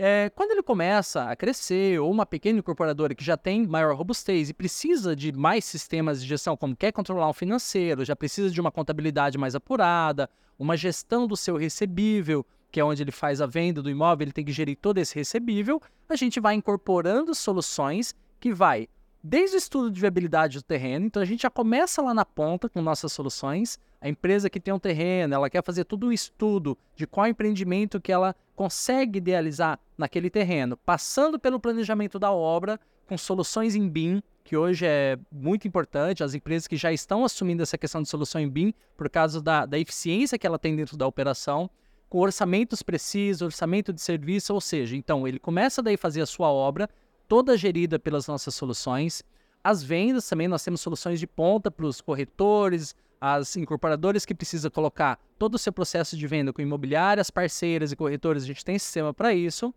É, 0.00 0.30
quando 0.30 0.52
ele 0.52 0.62
começa 0.62 1.24
a 1.24 1.34
crescer, 1.34 1.98
ou 1.98 2.08
uma 2.08 2.24
pequena 2.24 2.60
incorporadora 2.60 3.16
que 3.16 3.24
já 3.24 3.36
tem 3.36 3.66
maior 3.66 3.96
robustez 3.96 4.48
e 4.48 4.54
precisa 4.54 5.16
de 5.16 5.32
mais 5.32 5.64
sistemas 5.64 6.22
de 6.22 6.28
gestão, 6.28 6.56
como 6.56 6.76
quer 6.76 6.92
controlar 6.92 7.28
o 7.28 7.32
financeiro, 7.32 8.04
já 8.04 8.14
precisa 8.14 8.48
de 8.48 8.60
uma 8.60 8.70
contabilidade 8.70 9.36
mais 9.36 9.56
apurada, 9.56 10.30
uma 10.56 10.76
gestão 10.76 11.26
do 11.26 11.36
seu 11.36 11.56
recebível, 11.56 12.46
que 12.70 12.78
é 12.78 12.84
onde 12.84 13.02
ele 13.02 13.10
faz 13.10 13.40
a 13.40 13.46
venda 13.46 13.82
do 13.82 13.90
imóvel, 13.90 14.26
ele 14.26 14.32
tem 14.32 14.44
que 14.44 14.52
gerir 14.52 14.76
todo 14.80 14.98
esse 14.98 15.16
recebível, 15.16 15.82
a 16.08 16.14
gente 16.14 16.38
vai 16.38 16.54
incorporando 16.54 17.34
soluções 17.34 18.14
que 18.38 18.52
vai 18.54 18.88
desde 19.28 19.56
o 19.56 19.58
estudo 19.58 19.90
de 19.90 20.00
viabilidade 20.00 20.56
do 20.56 20.62
terreno, 20.62 21.04
então 21.04 21.20
a 21.22 21.26
gente 21.26 21.42
já 21.42 21.50
começa 21.50 22.00
lá 22.00 22.14
na 22.14 22.24
ponta 22.24 22.66
com 22.66 22.80
nossas 22.80 23.12
soluções. 23.12 23.78
A 24.00 24.08
empresa 24.08 24.48
que 24.48 24.58
tem 24.58 24.72
um 24.72 24.78
terreno, 24.78 25.34
ela 25.34 25.50
quer 25.50 25.62
fazer 25.62 25.84
todo 25.84 26.06
o 26.06 26.12
estudo 26.12 26.78
de 26.96 27.06
qual 27.06 27.26
empreendimento 27.26 28.00
que 28.00 28.10
ela 28.10 28.34
consegue 28.56 29.18
idealizar 29.18 29.78
naquele 29.98 30.30
terreno, 30.30 30.78
passando 30.78 31.38
pelo 31.38 31.60
planejamento 31.60 32.18
da 32.18 32.32
obra 32.32 32.80
com 33.06 33.18
soluções 33.18 33.74
em 33.74 33.86
BIM, 33.86 34.22
que 34.42 34.56
hoje 34.56 34.86
é 34.86 35.18
muito 35.30 35.68
importante, 35.68 36.24
as 36.24 36.32
empresas 36.32 36.66
que 36.66 36.76
já 36.76 36.90
estão 36.90 37.22
assumindo 37.22 37.62
essa 37.62 37.76
questão 37.76 38.00
de 38.00 38.08
solução 38.08 38.40
em 38.40 38.48
BIM 38.48 38.72
por 38.96 39.10
causa 39.10 39.42
da, 39.42 39.66
da 39.66 39.78
eficiência 39.78 40.38
que 40.38 40.46
ela 40.46 40.58
tem 40.58 40.74
dentro 40.74 40.96
da 40.96 41.06
operação 41.06 41.68
com 42.08 42.18
orçamentos 42.18 42.82
precisos, 42.82 43.42
orçamento 43.42 43.92
de 43.92 44.00
serviço, 44.00 44.54
ou 44.54 44.60
seja, 44.60 44.96
então 44.96 45.28
ele 45.28 45.38
começa 45.38 45.82
daí 45.82 45.96
a 45.96 45.98
fazer 45.98 46.22
a 46.22 46.26
sua 46.26 46.50
obra, 46.50 46.88
toda 47.28 47.56
gerida 47.56 47.98
pelas 47.98 48.26
nossas 48.26 48.54
soluções. 48.54 49.22
As 49.62 49.82
vendas 49.82 50.28
também, 50.28 50.48
nós 50.48 50.64
temos 50.64 50.80
soluções 50.80 51.20
de 51.20 51.26
ponta 51.26 51.70
para 51.70 51.86
os 51.86 52.00
corretores, 52.00 52.96
as 53.20 53.56
incorporadoras 53.56 54.24
que 54.24 54.34
precisam 54.34 54.70
colocar 54.70 55.20
todo 55.38 55.54
o 55.54 55.58
seu 55.58 55.72
processo 55.72 56.16
de 56.16 56.26
venda 56.26 56.52
com 56.52 56.62
imobiliárias, 56.62 57.30
parceiras 57.30 57.92
e 57.92 57.96
corretores, 57.96 58.44
a 58.44 58.46
gente 58.46 58.64
tem 58.64 58.78
sistema 58.78 59.12
para 59.12 59.34
isso. 59.34 59.74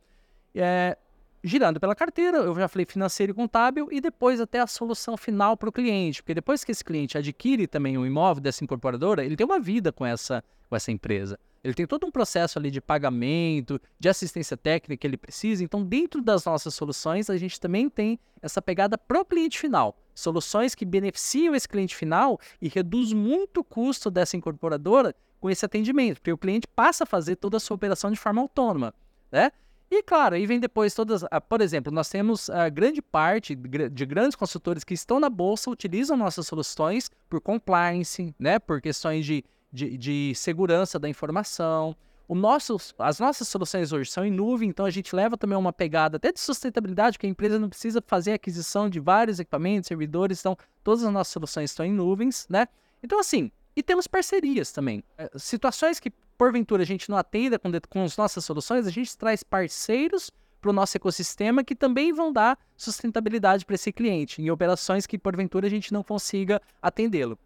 É, 0.56 0.98
girando 1.44 1.80
pela 1.80 1.96
carteira, 1.96 2.38
eu 2.38 2.56
já 2.56 2.68
falei 2.68 2.86
financeiro 2.86 3.32
e 3.32 3.36
contábil, 3.36 3.88
e 3.92 4.00
depois 4.00 4.40
até 4.40 4.60
a 4.60 4.68
solução 4.68 5.18
final 5.18 5.58
para 5.58 5.70
o 5.70 5.72
cliente, 5.72 6.22
porque 6.22 6.36
depois 6.36 6.64
que 6.64 6.72
esse 6.72 6.84
cliente 6.84 7.18
adquire 7.18 7.68
também 7.68 7.98
um 7.98 8.06
imóvel 8.06 8.42
dessa 8.42 8.64
incorporadora, 8.64 9.26
ele 9.26 9.36
tem 9.36 9.46
uma 9.46 9.60
vida 9.60 9.92
com 9.92 10.06
essa, 10.06 10.44
com 10.70 10.76
essa 10.76 10.92
empresa. 10.92 11.40
Ele 11.64 11.74
tem 11.76 11.86
todo 11.86 12.08
um 12.08 12.12
processo 12.12 12.58
ali 12.58 12.72
de 12.72 12.82
pagamento, 12.82 13.80
de 14.00 14.10
assistência 14.10 14.58
técnica 14.58 15.00
que 15.00 15.06
ele 15.06 15.18
precisa. 15.18 15.64
Então, 15.64 15.84
dentro 15.84 16.22
das 16.22 16.44
nossas 16.46 16.74
soluções, 16.74 17.30
a 17.30 17.38
gente 17.38 17.60
também 17.60 17.88
tem 17.88 18.20
essa 18.42 18.62
pegada 18.62 18.98
para 18.98 19.22
o 19.22 19.26
cliente 19.26 19.60
final. 19.60 19.96
Soluções 20.16 20.74
que 20.74 20.84
beneficiam 20.84 21.54
esse 21.54 21.68
cliente 21.68 21.96
final 21.96 22.40
e 22.60 22.68
reduz 22.68 23.14
muito 23.14 23.60
o 23.60 23.64
custo 23.64 24.10
dessa 24.10 24.36
incorporadora 24.36 25.16
com 25.40 25.50
esse 25.50 25.64
atendimento, 25.64 26.18
porque 26.18 26.32
o 26.32 26.38
cliente 26.38 26.68
passa 26.68 27.04
a 27.04 27.08
fazer 27.08 27.36
toda 27.36 27.58
a 27.58 27.60
sua 27.60 27.76
operação 27.76 28.12
de 28.12 28.18
forma 28.18 28.42
autônoma, 28.42 28.94
né? 29.32 29.52
E 29.90 30.02
claro, 30.02 30.36
aí 30.36 30.46
vem 30.46 30.60
depois 30.60 30.94
todas, 30.94 31.26
ah, 31.30 31.42
por 31.42 31.60
exemplo, 31.60 31.92
nós 31.92 32.08
temos 32.08 32.50
a 32.50 32.70
grande 32.70 33.02
parte 33.02 33.56
de 33.56 34.06
grandes 34.06 34.38
consultores 34.38 34.86
que 34.86 34.94
estão 34.94 35.20
na 35.20 35.30
bolsa 35.30 35.70
utilizam 35.70 36.16
nossas 36.16 36.48
soluções 36.48 37.12
por 37.28 37.42
compliance, 37.42 38.34
né, 38.40 38.58
por 38.58 38.80
questões 38.80 39.26
de 39.26 39.44
de, 39.72 39.98
de 39.98 40.34
segurança 40.36 41.00
da 41.00 41.08
informação. 41.08 41.96
O 42.28 42.36
nosso, 42.36 42.78
as 42.98 43.20
nossas 43.20 43.48
soluções 43.48 43.92
hoje 43.92 44.10
são 44.10 44.26
em 44.26 44.32
nuvem, 44.32 44.70
então 44.70 44.86
a 44.86 44.90
gente 44.90 45.16
leva 45.16 45.38
também 45.38 45.58
uma 45.58 45.74
pegada 45.74 46.18
até 46.18 46.32
de 46.32 46.40
sustentabilidade, 46.40 47.20
que 47.20 47.26
a 47.26 47.30
empresa 47.30 47.60
não 47.60 47.68
precisa 47.68 48.02
fazer 48.06 48.34
aquisição 48.34 48.90
de 48.90 49.00
vários 49.00 49.40
equipamentos, 49.40 49.88
servidores, 49.88 50.40
então 50.40 50.58
todas 50.84 51.04
as 51.04 51.12
nossas 51.12 51.34
soluções 51.34 51.72
estão 51.72 51.86
em 51.86 51.92
nuvens, 51.92 52.48
né? 52.50 52.68
Então, 53.04 53.20
assim, 53.20 53.52
e 53.76 53.84
temos 53.84 54.08
parcerias 54.08 54.72
também. 54.72 55.04
É, 55.18 55.30
situações 55.36 56.00
que, 56.00 56.10
porventura, 56.38 56.84
a 56.84 56.86
gente 56.86 57.10
não 57.10 57.18
atenda 57.18 57.60
com, 57.60 57.70
com 57.90 58.04
as 58.04 58.16
nossas 58.16 58.46
soluções, 58.46 58.88
a 58.88 58.92
gente 58.92 59.18
traz 59.18 59.44
parceiros 59.44 60.32
para 60.62 60.70
o 60.70 60.74
nosso 60.74 60.96
ecossistema 60.96 61.64
que 61.64 61.76
também 61.76 62.14
vão 62.14 62.32
dar 62.32 62.58
sustentabilidade 62.78 63.66
para 63.66 63.76
esse 63.76 63.92
cliente, 63.92 64.42
em 64.42 64.50
operações 64.52 65.08
que, 65.08 65.18
porventura, 65.18 65.68
a 65.68 65.70
gente 65.70 65.92
não 65.92 66.04
consiga 66.04 66.62
atendê-lo. 66.82 67.38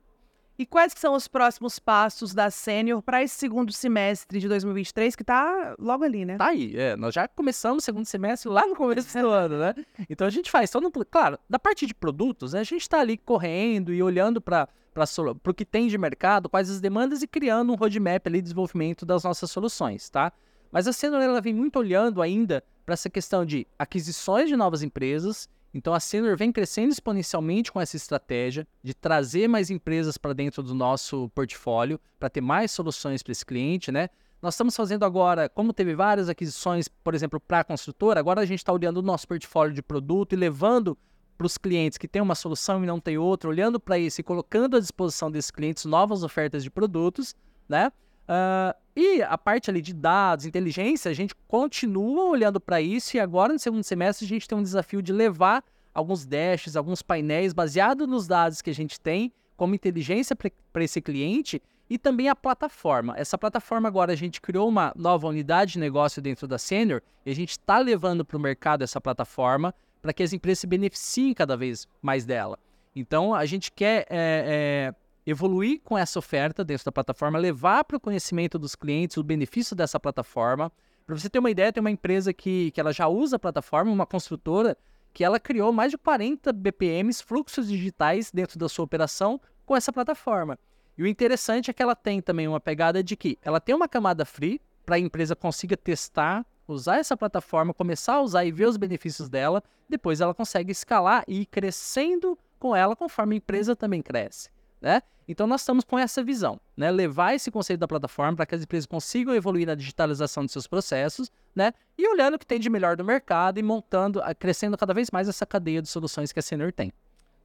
E 0.58 0.66
quais 0.66 0.94
são 0.96 1.14
os 1.14 1.28
próximos 1.28 1.80
passos 1.80 2.34
da 2.34 2.50
Sênior 2.50 3.02
para 3.02 3.22
esse 3.22 3.36
segundo 3.36 3.74
semestre 3.74 4.40
de 4.40 4.48
2023, 4.48 5.16
que 5.16 5.24
está 5.24 5.76
logo 5.78 6.04
ali, 6.04 6.24
né? 6.24 6.38
Tá 6.38 6.48
aí, 6.48 6.76
é, 6.78 6.96
nós 6.96 7.14
já 7.14 7.28
começamos 7.28 7.84
o 7.84 7.86
segundo 7.86 8.06
semestre 8.06 8.50
lá 8.50 8.66
no 8.66 8.76
começo 8.76 9.18
do 9.20 9.28
ano, 9.30 9.60
né? 9.60 9.76
Então 10.10 10.26
a 10.26 10.30
gente 10.30 10.50
faz 10.50 10.70
todo, 10.70 10.90
claro, 11.06 11.38
da 11.50 11.60
parte 11.60 11.86
de 11.86 11.94
produtos, 11.94 12.54
né, 12.54 12.62
a 12.62 12.64
gente 12.64 12.82
está 12.82 13.00
ali 13.00 13.18
correndo 13.18 13.94
e 13.94 14.02
olhando 14.02 14.40
para 14.40 14.68
para 14.94 15.52
o 15.52 15.54
que 15.54 15.66
tem 15.66 15.90
de 15.90 15.98
mercado, 15.98 16.48
quais 16.48 16.70
as 16.70 16.80
demandas 16.80 17.22
e 17.22 17.28
criando 17.28 17.74
um 17.74 17.76
roadmap 17.76 18.26
ali 18.28 18.38
de 18.38 18.44
desenvolvimento 18.44 19.06
das 19.06 19.26
nossas 19.26 19.52
soluções, 19.52 20.10
tá? 20.10 20.32
Mas 20.72 20.88
a 20.88 20.94
Sênior 20.94 21.22
ela 21.22 21.42
vem 21.42 21.54
muito 21.54 21.78
olhando 21.78 22.22
ainda 22.22 22.64
para 22.86 22.94
essa 22.94 23.10
questão 23.10 23.46
de 23.46 23.68
aquisições 23.78 24.48
de 24.48 24.56
novas 24.56 24.84
empresas 24.84 25.50
então 25.76 25.94
a 25.94 26.00
Senior 26.00 26.38
vem 26.38 26.54
crescendo 26.54 26.94
exponencialmente 26.94 27.70
com 27.70 27.82
essa 27.82 27.98
estratégia 27.98 28.66
de 28.82 28.94
trazer 28.94 29.50
mais 29.50 29.70
empresas 29.70 30.18
para 30.18 30.32
dentro 30.32 30.64
do 30.64 30.74
nosso 30.74 31.28
portfólio, 31.36 32.00
para 32.18 32.30
ter 32.30 32.40
mais 32.40 32.72
soluções 32.72 33.22
para 33.22 33.34
esse 33.34 33.46
cliente, 33.46 33.92
né? 33.92 34.10
Nós 34.42 34.54
estamos 34.54 34.74
fazendo 34.74 35.04
agora, 35.04 35.50
como 35.50 35.74
teve 35.74 35.94
várias 35.94 36.30
aquisições, 36.30 36.88
por 36.88 37.14
exemplo, 37.14 37.42
para 37.42 37.60
a 37.60 37.64
construtora, 37.66 38.22
agora 38.22 38.40
a 38.40 38.46
gente 38.46 38.60
está 38.60 38.72
olhando 38.72 38.98
o 38.98 39.02
nosso 39.02 39.28
portfólio 39.28 39.74
de 39.74 39.82
produto 39.82 40.32
e 40.32 40.38
levando 40.38 40.98
para 41.38 41.46
os 41.46 41.58
clientes 41.58 41.98
que 41.98 42.08
têm 42.08 42.22
uma 42.22 42.36
solução 42.36 42.82
e 42.82 42.88
não 42.88 43.02
tem 43.02 43.18
outra, 43.18 43.50
olhando 43.50 43.78
para 43.78 44.00
isso 44.00 44.22
e 44.22 44.24
colocando 44.24 44.78
à 44.78 44.80
disposição 44.80 45.30
desses 45.30 45.52
clientes 45.52 45.84
novas 45.84 46.24
ofertas 46.24 46.64
de 46.64 46.72
produtos, 46.72 47.36
né? 47.68 47.92
Uh, 48.28 48.76
e 48.96 49.22
a 49.22 49.38
parte 49.38 49.70
ali 49.70 49.82
de 49.82 49.94
dados, 49.94 50.46
inteligência, 50.46 51.12
a 51.12 51.14
gente 51.14 51.36
continua 51.48 52.26
olhando 52.26 52.60
para 52.60 52.82
isso 52.82 53.18
e 53.18 53.20
agora 53.20 53.54
no 53.54 53.60
segundo 53.60 53.84
semestre 53.84 54.26
a 54.26 54.30
gente 54.30 54.48
tem 54.48 54.58
um 54.58 54.64
desafio 54.64 55.02
de 55.02 55.12
levar 55.12 55.64
alguns 55.94 56.26
dashes, 56.26 56.76
alguns 56.76 57.02
painéis 57.02 57.54
baseados 57.54 58.08
nos 58.08 58.28
dados 58.28 58.62
que 58.62 58.70
a 58.70 58.74
gente 58.74 59.00
tem 59.00 59.32
como 59.56 59.76
inteligência 59.76 60.36
para 60.36 60.84
esse 60.84 61.02
cliente 61.02 61.62
e 61.90 61.98
também 61.98 62.30
a 62.30 62.36
plataforma. 62.36 63.14
Essa 63.18 63.38
plataforma 63.38 63.88
agora 63.88 64.14
a 64.14 64.16
gente 64.16 64.42
criou 64.42 64.68
uma 64.68 64.92
nova 64.96 65.28
unidade 65.28 65.74
de 65.74 65.80
negócio 65.80 66.22
dentro 66.22 66.48
da 66.48 66.58
Senior 66.58 67.02
e 67.26 67.32
a 67.32 67.36
gente 67.36 67.52
está 67.52 67.78
levando 67.78 68.26
para 68.26 68.38
o 68.38 68.40
mercado 68.40 68.84
essa 68.84 69.00
plataforma 69.00 69.74
para 70.02 70.14
que 70.14 70.24
as 70.24 70.34
empresas 70.34 70.60
se 70.60 70.68
beneficiem 70.68 71.34
cada 71.34 71.56
vez 71.56 71.88
mais 72.02 72.26
dela. 72.26 72.58
Então 72.96 73.34
a 73.34 73.46
gente 73.46 73.72
quer 73.72 74.06
é, 74.10 74.94
é, 74.94 74.96
evoluir 75.26 75.82
com 75.84 75.98
essa 75.98 76.20
oferta 76.20 76.64
dentro 76.64 76.86
da 76.86 76.92
plataforma, 76.92 77.40
levar 77.40 77.84
para 77.84 77.98
o 77.98 78.00
conhecimento 78.00 78.60
dos 78.60 78.76
clientes 78.76 79.18
o 79.18 79.24
benefício 79.24 79.76
dessa 79.76 80.00
plataforma. 80.00 80.72
Para 81.06 81.18
você 81.18 81.30
ter 81.30 81.40
uma 81.40 81.50
ideia, 81.50 81.74
tem 81.74 81.82
uma 81.82 81.92
empresa 81.92 82.32
que, 82.32 82.72
que 82.72 82.80
ela 82.80 82.94
já 82.94 83.08
usa 83.08 83.38
a 83.38 83.40
plataforma, 83.40 83.92
uma 83.92 84.06
construtora, 84.06 84.78
que 85.14 85.24
ela 85.24 85.40
criou 85.40 85.72
mais 85.72 85.92
de 85.92 85.98
40 85.98 86.54
BPMs, 86.54 87.24
fluxos 87.24 87.68
digitais 87.68 88.32
dentro 88.32 88.60
da 88.60 88.70
sua 88.70 88.86
operação 88.86 89.40
com 89.66 89.76
essa 89.76 89.92
plataforma. 89.92 90.60
E 90.98 91.04
o 91.04 91.08
interessante 91.08 91.72
é 91.72 91.74
que 91.74 91.82
ela 91.82 91.96
tem 91.96 92.22
também 92.22 92.48
uma 92.48 92.60
pegada 92.60 93.04
de 93.04 93.16
que 93.16 93.38
ela 93.42 93.60
tem 93.60 93.74
uma 93.74 93.88
camada 93.88 94.26
free 94.26 94.62
para 94.86 94.96
a 94.96 95.00
empresa 95.00 95.36
consiga 95.36 95.76
testar, 95.76 96.46
usar 96.68 96.98
essa 96.98 97.18
plataforma, 97.18 97.74
começar 97.74 98.16
a 98.16 98.22
usar 98.22 98.46
e 98.46 98.52
ver 98.52 98.68
os 98.68 98.78
benefícios 98.78 99.28
dela, 99.28 99.64
depois 99.90 100.22
ela 100.22 100.34
consegue 100.34 100.72
escalar 100.72 101.24
e 101.28 101.42
ir 101.42 101.46
crescendo 101.48 102.38
com 102.60 102.76
ela 102.76 102.96
conforme 102.96 103.36
a 103.36 103.38
empresa 103.38 103.76
também 103.76 104.02
cresce 104.02 104.50
né? 104.86 105.02
Então 105.28 105.48
nós 105.48 105.62
estamos 105.62 105.84
com 105.84 105.98
essa 105.98 106.24
visão, 106.24 106.62
né? 106.78 106.92
Levar 106.92 107.34
esse 107.34 107.50
conceito 107.50 107.80
da 107.80 107.88
plataforma 107.88 108.36
para 108.36 108.46
que 108.46 108.54
as 108.54 108.62
empresas 108.62 108.86
consigam 108.86 109.34
evoluir 109.34 109.66
na 109.66 109.74
digitalização 109.74 110.46
de 110.46 110.52
seus 110.52 110.68
processos, 110.68 111.32
né? 111.56 111.74
E 111.98 112.08
olhando 112.08 112.36
o 112.36 112.40
que 112.40 112.46
tem 112.46 112.60
de 112.60 112.70
melhor 112.70 112.96
do 112.96 113.04
mercado 113.04 113.58
e 113.58 113.64
montando, 113.64 114.22
crescendo 114.38 114.78
cada 114.78 114.94
vez 114.94 115.10
mais 115.10 115.28
essa 115.28 115.44
cadeia 115.44 115.82
de 115.82 115.90
soluções 115.90 116.32
que 116.32 116.38
a 116.38 116.44
Senior 116.44 116.72
tem. 116.72 116.94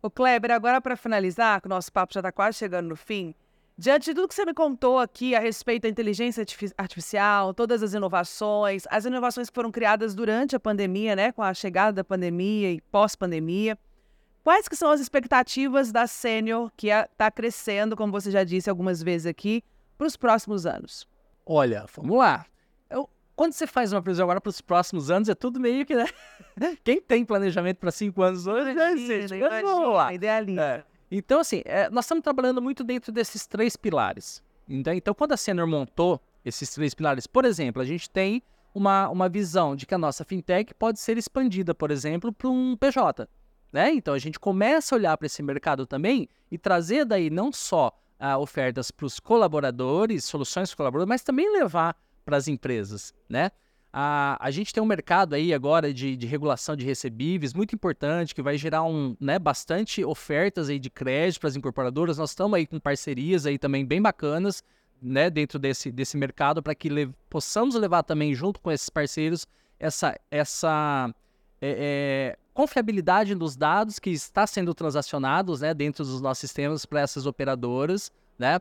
O 0.03 0.11
Kleber, 0.11 0.51
agora 0.51 0.83
para 0.83 0.97
finalizar, 0.99 1.63
que 1.63 1.67
o 1.67 1.71
nosso 1.71 1.91
papo 1.91 2.13
já 2.13 2.21
está 2.21 2.31
quase 2.31 2.59
chegando 2.59 2.91
no 2.91 2.97
fim, 2.97 3.35
diante 3.79 4.11
de 4.11 4.15
tudo 4.15 4.29
que 4.29 4.35
você 4.35 4.45
me 4.45 4.53
contou 4.53 4.99
aqui 4.99 5.35
a 5.35 5.41
respeito 5.41 5.85
da 5.85 5.89
inteligência 5.89 6.45
artificial, 6.77 7.55
todas 7.55 7.83
as 7.83 7.95
inovações, 7.95 8.85
as 8.91 9.07
inovações 9.07 9.49
que 9.49 9.55
foram 9.55 9.71
criadas 9.71 10.15
durante 10.15 10.55
a 10.55 10.61
pandemia, 10.61 11.17
né, 11.17 11.33
com 11.33 11.43
a 11.43 11.55
chegada 11.55 11.95
da 11.95 12.05
pandemia 12.05 12.71
e 12.71 12.83
pós-pandemia, 12.83 13.79
Quais 14.43 14.69
que 14.69 14.77
são 14.77 14.91
as 14.91 15.01
expectativas 15.01 15.93
da 15.93 16.07
Sênior, 16.07 16.71
que 16.77 16.89
está 16.89 17.27
é, 17.27 17.31
crescendo, 17.31 17.97
como 17.97 18.11
você 18.11 18.31
já 18.31 18.43
disse 18.43 18.71
algumas 18.71 19.03
vezes 19.03 19.27
aqui, 19.27 19.63
para 19.99 20.07
os 20.07 20.17
próximos 20.17 20.65
anos? 20.65 21.07
Olha, 21.45 21.85
vamos 21.95 22.17
lá. 22.17 22.47
Eu, 22.89 23.09
quando 23.37 23.53
você 23.53 23.67
faz 23.67 23.93
uma 23.93 24.01
previsão 24.01 24.25
agora 24.25 24.41
para 24.41 24.49
os 24.49 24.61
próximos 24.61 25.11
anos, 25.11 25.29
é 25.29 25.35
tudo 25.35 25.61
meio 25.61 25.85
que, 25.85 25.95
né? 25.95 26.07
Quem 26.83 27.01
tem 27.01 27.25
planejamento 27.25 27.77
para 27.79 27.91
cinco 27.91 28.23
anos 28.23 28.47
hoje, 28.47 28.75
já 28.75 28.93
existe. 28.93 29.39
Vamos 29.39 29.95
lá. 29.95 30.13
Idealista. 30.15 30.63
É. 30.63 30.85
Então, 31.11 31.41
assim, 31.41 31.63
é, 31.65 31.91
nós 31.91 32.05
estamos 32.05 32.23
trabalhando 32.23 32.63
muito 32.63 32.83
dentro 32.83 33.13
desses 33.13 33.47
três 33.47 33.77
pilares. 33.77 34.43
Então, 34.69 34.95
então, 34.95 35.13
quando 35.13 35.33
a 35.33 35.37
Senior 35.37 35.67
montou 35.67 36.21
esses 36.45 36.73
três 36.73 36.95
pilares, 36.95 37.27
por 37.27 37.45
exemplo, 37.45 37.83
a 37.83 37.85
gente 37.85 38.09
tem 38.09 38.43
uma, 38.75 39.09
uma 39.09 39.29
visão 39.29 39.75
de 39.75 39.85
que 39.85 39.95
a 39.95 39.99
nossa 39.99 40.25
fintech 40.25 40.73
pode 40.75 41.01
ser 41.01 41.19
expandida, 41.19 41.75
por 41.75 41.91
exemplo, 41.91 42.33
para 42.33 42.49
um 42.49 42.77
PJ. 42.77 43.29
Né? 43.73 43.93
Então 43.93 44.15
a 44.15 44.19
gente 44.19 44.39
começa 44.39 44.95
a 44.95 44.99
olhar 44.99 45.17
para 45.17 45.27
esse 45.27 45.43
mercado 45.43 45.87
também 45.87 46.29
e 46.51 46.59
trazer 46.59 47.05
daí 47.05 47.31
não 47.31 47.53
só 47.53 47.93
ah, 48.19 48.37
ofertas 48.39 48.91
para 48.91 49.07
os 49.07 49.21
colaboradores, 49.21 50.25
soluções 50.25 50.75
colaboradores, 50.75 51.09
mas 51.09 51.23
também 51.23 51.51
levar 51.53 51.97
para 52.25 52.37
as 52.37 52.49
empresas. 52.49 53.15
Né? 53.29 53.51
A, 53.93 54.37
a 54.41 54.51
gente 54.51 54.73
tem 54.73 54.83
um 54.83 54.87
mercado 54.87 55.35
aí 55.35 55.55
agora 55.55 55.93
de, 55.93 56.17
de 56.17 56.27
regulação 56.27 56.77
de 56.77 56.85
recebíveis 56.85 57.55
muito 57.55 57.75
importante, 57.75 58.35
que 58.35 58.43
vai 58.43 58.57
gerar 58.57 58.85
um, 58.85 59.17
né, 59.21 59.39
bastante 59.39 60.05
ofertas 60.05 60.69
aí 60.69 60.79
de 60.79 60.91
crédito 60.91 61.41
para 61.41 61.49
as 61.49 61.57
incorporadoras. 61.57 62.19
Nós 62.19 62.31
estamos 62.31 62.57
aí 62.57 62.67
com 62.67 62.79
parcerias 62.79 63.47
aí 63.47 63.59
também 63.59 63.85
bem 63.85 64.03
bacanas 64.03 64.63
né, 65.01 65.31
dentro 65.31 65.59
desse, 65.59 65.91
desse 65.91 66.17
mercado 66.17 66.63
para 66.63 66.75
que 66.75 66.89
le 66.89 67.11
possamos 67.29 67.75
levar 67.75 68.03
também 68.03 68.35
junto 68.35 68.61
com 68.61 68.71
esses 68.71 68.91
parceiros 68.91 69.47
essa, 69.79 70.19
essa 70.31 71.13
é, 71.61 72.37
é, 72.37 72.39
confiabilidade 72.53 73.35
dos 73.35 73.57
dados 73.57 73.99
que 73.99 74.11
está 74.11 74.47
sendo 74.47 74.75
transacionados 74.75 75.61
né, 75.61 75.73
dentro 75.73 76.05
dos 76.05 76.21
nossos 76.21 76.41
sistemas 76.41 76.85
para 76.85 77.01
essas 77.01 77.27
operadoras, 77.27 78.13
né? 78.39 78.59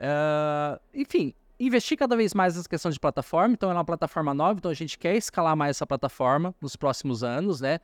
Uh, 0.00 0.80
enfim, 0.94 1.34
investir 1.58 1.96
cada 1.96 2.16
vez 2.16 2.34
mais 2.34 2.56
nessa 2.56 2.68
questão 2.68 2.90
de 2.90 2.98
plataforma. 2.98 3.54
Então, 3.54 3.70
é 3.70 3.74
uma 3.74 3.84
plataforma 3.84 4.34
nova, 4.34 4.58
então 4.58 4.70
a 4.70 4.74
gente 4.74 4.98
quer 4.98 5.16
escalar 5.16 5.56
mais 5.56 5.76
essa 5.76 5.86
plataforma 5.86 6.54
nos 6.60 6.76
próximos 6.76 7.22
anos, 7.22 7.60
né? 7.60 7.78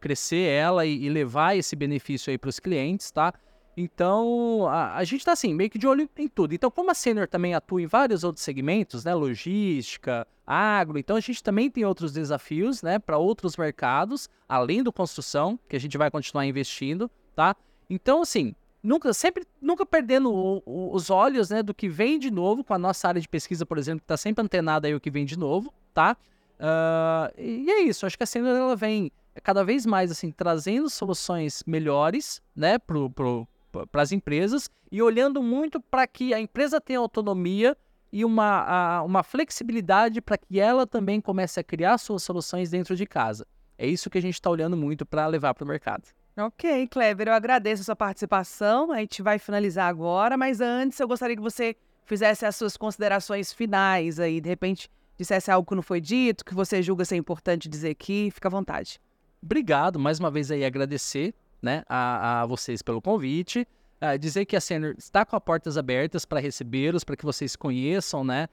Crescer 0.00 0.48
ela 0.48 0.84
e, 0.86 1.04
e 1.04 1.08
levar 1.08 1.56
esse 1.56 1.74
benefício 1.74 2.36
para 2.38 2.50
os 2.50 2.60
clientes, 2.60 3.10
tá? 3.10 3.32
Então, 3.76 4.68
a, 4.68 4.96
a 4.96 5.04
gente 5.04 5.20
está 5.20 5.32
assim, 5.32 5.52
meio 5.52 5.68
que 5.68 5.78
de 5.78 5.86
olho 5.86 6.08
em 6.16 6.28
tudo. 6.28 6.54
Então, 6.54 6.70
como 6.70 6.90
a 6.90 6.94
Senior 6.94 7.26
também 7.26 7.54
atua 7.54 7.82
em 7.82 7.86
vários 7.86 8.22
outros 8.22 8.44
segmentos, 8.44 9.04
né? 9.04 9.14
Logística, 9.14 10.26
agro, 10.46 10.98
então 10.98 11.16
a 11.16 11.20
gente 11.20 11.42
também 11.42 11.70
tem 11.70 11.84
outros 11.84 12.12
desafios, 12.12 12.82
né? 12.82 12.98
Para 12.98 13.18
outros 13.18 13.56
mercados, 13.56 14.28
além 14.48 14.82
do 14.82 14.92
construção, 14.92 15.58
que 15.68 15.74
a 15.74 15.80
gente 15.80 15.98
vai 15.98 16.10
continuar 16.10 16.46
investindo, 16.46 17.10
tá? 17.34 17.56
Então, 17.90 18.22
assim, 18.22 18.54
nunca, 18.82 19.12
sempre, 19.12 19.46
nunca 19.60 19.84
perdendo 19.84 20.32
o, 20.32 20.62
o, 20.64 20.94
os 20.94 21.10
olhos, 21.10 21.50
né? 21.50 21.62
Do 21.62 21.74
que 21.74 21.88
vem 21.88 22.18
de 22.18 22.30
novo, 22.30 22.62
com 22.62 22.74
a 22.74 22.78
nossa 22.78 23.08
área 23.08 23.20
de 23.20 23.28
pesquisa, 23.28 23.66
por 23.66 23.78
exemplo, 23.78 24.00
que 24.00 24.04
está 24.04 24.16
sempre 24.16 24.44
antenada 24.44 24.86
aí 24.86 24.94
o 24.94 25.00
que 25.00 25.10
vem 25.10 25.24
de 25.24 25.38
novo, 25.38 25.72
tá? 25.92 26.16
Uh, 26.60 27.40
e 27.40 27.68
é 27.70 27.82
isso, 27.82 28.06
acho 28.06 28.16
que 28.16 28.22
a 28.22 28.26
Senior, 28.26 28.56
ela 28.56 28.76
vem 28.76 29.10
cada 29.42 29.64
vez 29.64 29.84
mais, 29.84 30.12
assim, 30.12 30.30
trazendo 30.30 30.88
soluções 30.88 31.64
melhores, 31.66 32.40
né? 32.54 32.78
Pro, 32.78 33.10
pro, 33.10 33.48
para 33.90 34.02
as 34.02 34.12
empresas 34.12 34.70
e 34.90 35.02
olhando 35.02 35.42
muito 35.42 35.80
para 35.80 36.06
que 36.06 36.32
a 36.32 36.40
empresa 36.40 36.80
tenha 36.80 36.98
autonomia 36.98 37.76
e 38.12 38.24
uma, 38.24 38.62
a, 38.62 39.02
uma 39.02 39.22
flexibilidade 39.22 40.20
para 40.20 40.38
que 40.38 40.60
ela 40.60 40.86
também 40.86 41.20
comece 41.20 41.58
a 41.58 41.64
criar 41.64 41.98
suas 41.98 42.22
soluções 42.22 42.70
dentro 42.70 42.94
de 42.94 43.06
casa. 43.06 43.46
É 43.76 43.86
isso 43.86 44.08
que 44.08 44.18
a 44.18 44.22
gente 44.22 44.34
está 44.34 44.48
olhando 44.48 44.76
muito 44.76 45.04
para 45.04 45.26
levar 45.26 45.52
para 45.52 45.64
o 45.64 45.66
mercado. 45.66 46.04
Ok, 46.36 46.86
Kleber, 46.88 47.28
eu 47.28 47.34
agradeço 47.34 47.82
a 47.82 47.84
sua 47.84 47.96
participação. 47.96 48.92
A 48.92 48.98
gente 48.98 49.22
vai 49.22 49.38
finalizar 49.38 49.88
agora, 49.88 50.36
mas 50.36 50.60
antes 50.60 50.98
eu 51.00 51.08
gostaria 51.08 51.34
que 51.34 51.42
você 51.42 51.76
fizesse 52.04 52.46
as 52.46 52.54
suas 52.54 52.76
considerações 52.76 53.52
finais 53.52 54.20
aí, 54.20 54.40
de 54.40 54.48
repente 54.48 54.88
dissesse 55.16 55.50
algo 55.50 55.68
que 55.68 55.74
não 55.74 55.82
foi 55.82 56.00
dito, 56.00 56.44
que 56.44 56.54
você 56.54 56.82
julga 56.82 57.04
ser 57.04 57.16
importante 57.16 57.68
dizer 57.68 57.90
aqui, 57.90 58.30
fica 58.32 58.48
à 58.48 58.50
vontade. 58.50 59.00
Obrigado, 59.42 59.98
mais 59.98 60.18
uma 60.18 60.30
vez 60.30 60.50
aí 60.50 60.64
agradecer 60.64 61.34
né, 61.64 61.82
a, 61.88 62.42
a 62.42 62.46
vocês 62.46 62.82
pelo 62.82 63.00
convite. 63.00 63.66
Uh, 64.02 64.18
dizer 64.18 64.44
que 64.44 64.54
a 64.54 64.60
Senior 64.60 64.94
está 64.98 65.24
com 65.24 65.34
as 65.34 65.42
portas 65.42 65.78
abertas 65.78 66.24
para 66.24 66.38
recebê-los, 66.38 67.02
para 67.04 67.16
que 67.16 67.24
vocês 67.24 67.56
conheçam 67.56 68.22
né, 68.22 68.48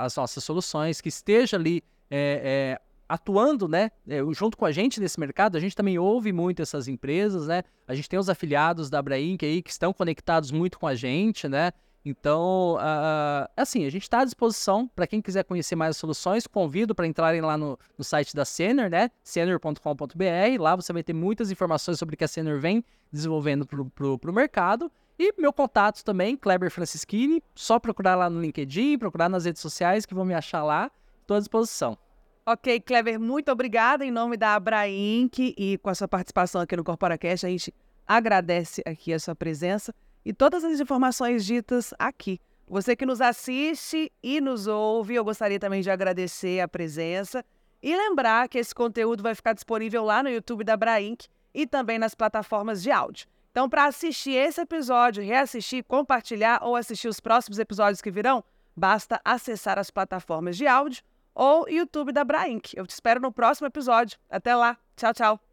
as 0.00 0.14
nossas 0.16 0.44
soluções, 0.44 1.00
que 1.00 1.08
esteja 1.08 1.56
ali 1.56 1.82
é, 2.08 2.78
é, 2.78 2.80
atuando 3.08 3.66
né, 3.66 3.90
é, 4.08 4.18
junto 4.32 4.56
com 4.56 4.64
a 4.64 4.72
gente 4.72 5.00
nesse 5.00 5.18
mercado. 5.18 5.56
A 5.56 5.60
gente 5.60 5.74
também 5.74 5.98
ouve 5.98 6.32
muito 6.32 6.62
essas 6.62 6.88
empresas, 6.88 7.46
né? 7.46 7.62
A 7.88 7.94
gente 7.94 8.08
tem 8.08 8.18
os 8.18 8.28
afiliados 8.28 8.88
da 8.88 8.98
Abrainc 8.98 9.44
aí 9.44 9.62
que 9.62 9.70
estão 9.70 9.92
conectados 9.92 10.50
muito 10.50 10.78
com 10.78 10.86
a 10.86 10.94
gente, 10.94 11.48
né? 11.48 11.72
Então, 12.04 12.76
uh, 12.76 13.48
assim, 13.56 13.84
a 13.84 13.90
gente 13.90 14.02
está 14.02 14.20
à 14.20 14.24
disposição 14.24 14.88
para 14.88 15.06
quem 15.06 15.22
quiser 15.22 15.44
conhecer 15.44 15.76
mais 15.76 15.90
as 15.90 15.96
soluções. 15.96 16.46
Convido 16.46 16.94
para 16.94 17.06
entrarem 17.06 17.40
lá 17.40 17.56
no, 17.56 17.78
no, 17.96 18.02
site 18.04 18.34
da 18.34 18.44
Senior, 18.44 18.90
né? 18.90 19.10
Senior.com.br. 19.22 20.60
Lá 20.60 20.74
você 20.74 20.92
vai 20.92 21.02
ter 21.02 21.12
muitas 21.12 21.50
informações 21.50 21.98
sobre 21.98 22.14
o 22.14 22.18
que 22.18 22.24
a 22.24 22.28
Senior 22.28 22.58
vem 22.58 22.84
desenvolvendo 23.12 23.66
para 23.66 24.30
o 24.30 24.34
mercado. 24.34 24.90
E 25.18 25.32
meu 25.38 25.52
contato 25.52 26.02
também, 26.02 26.36
Kleber 26.36 26.70
Francischini, 26.70 27.42
só 27.54 27.78
procurar 27.78 28.16
lá 28.16 28.28
no 28.28 28.40
LinkedIn, 28.40 28.98
procurar 28.98 29.28
nas 29.28 29.44
redes 29.44 29.62
sociais 29.62 30.04
que 30.04 30.14
vão 30.14 30.24
me 30.24 30.34
achar 30.34 30.64
lá, 30.64 30.90
estou 31.20 31.36
à 31.36 31.38
disposição. 31.38 31.96
Ok, 32.44 32.80
Kleber, 32.80 33.20
muito 33.20 33.52
obrigada 33.52 34.04
em 34.04 34.10
nome 34.10 34.36
da 34.36 34.56
Abrainc 34.56 35.54
e 35.56 35.78
com 35.78 35.90
a 35.90 35.94
sua 35.94 36.08
participação 36.08 36.60
aqui 36.60 36.74
no 36.74 36.82
CorporaCast, 36.82 37.46
a 37.46 37.48
gente 37.48 37.72
agradece 38.04 38.82
aqui 38.84 39.12
a 39.12 39.20
sua 39.20 39.36
presença 39.36 39.94
e 40.24 40.32
todas 40.32 40.64
as 40.64 40.80
informações 40.80 41.44
ditas 41.44 41.92
aqui. 41.98 42.40
Você 42.66 42.96
que 42.96 43.04
nos 43.04 43.20
assiste 43.20 44.10
e 44.22 44.40
nos 44.40 44.66
ouve, 44.66 45.14
eu 45.14 45.24
gostaria 45.24 45.58
também 45.58 45.82
de 45.82 45.90
agradecer 45.90 46.60
a 46.60 46.68
presença 46.68 47.44
e 47.82 47.94
lembrar 47.96 48.48
que 48.48 48.58
esse 48.58 48.74
conteúdo 48.74 49.22
vai 49.22 49.34
ficar 49.34 49.52
disponível 49.52 50.04
lá 50.04 50.22
no 50.22 50.30
YouTube 50.30 50.64
da 50.64 50.76
Brainc 50.76 51.26
e 51.52 51.66
também 51.66 51.98
nas 51.98 52.14
plataformas 52.14 52.82
de 52.82 52.90
áudio. 52.90 53.26
Então, 53.50 53.68
para 53.68 53.84
assistir 53.84 54.32
esse 54.32 54.60
episódio, 54.60 55.22
reassistir, 55.22 55.84
compartilhar 55.84 56.60
ou 56.62 56.74
assistir 56.74 57.08
os 57.08 57.20
próximos 57.20 57.58
episódios 57.58 58.00
que 58.00 58.10
virão, 58.10 58.42
basta 58.74 59.20
acessar 59.22 59.78
as 59.78 59.90
plataformas 59.90 60.56
de 60.56 60.66
áudio 60.66 61.02
ou 61.34 61.68
YouTube 61.68 62.12
da 62.12 62.24
Brainc. 62.24 62.72
Eu 62.74 62.86
te 62.86 62.90
espero 62.90 63.20
no 63.20 63.30
próximo 63.30 63.66
episódio. 63.66 64.18
Até 64.30 64.54
lá. 64.54 64.78
Tchau, 64.96 65.12
tchau. 65.12 65.51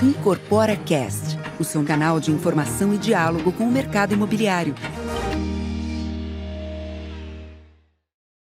Incorpora 0.00 0.76
Cast, 0.76 1.36
o 1.58 1.64
seu 1.64 1.82
canal 1.82 2.20
de 2.20 2.30
informação 2.30 2.94
e 2.94 2.98
diálogo 2.98 3.50
com 3.50 3.64
o 3.64 3.70
mercado 3.70 4.14
imobiliário. 4.14 4.72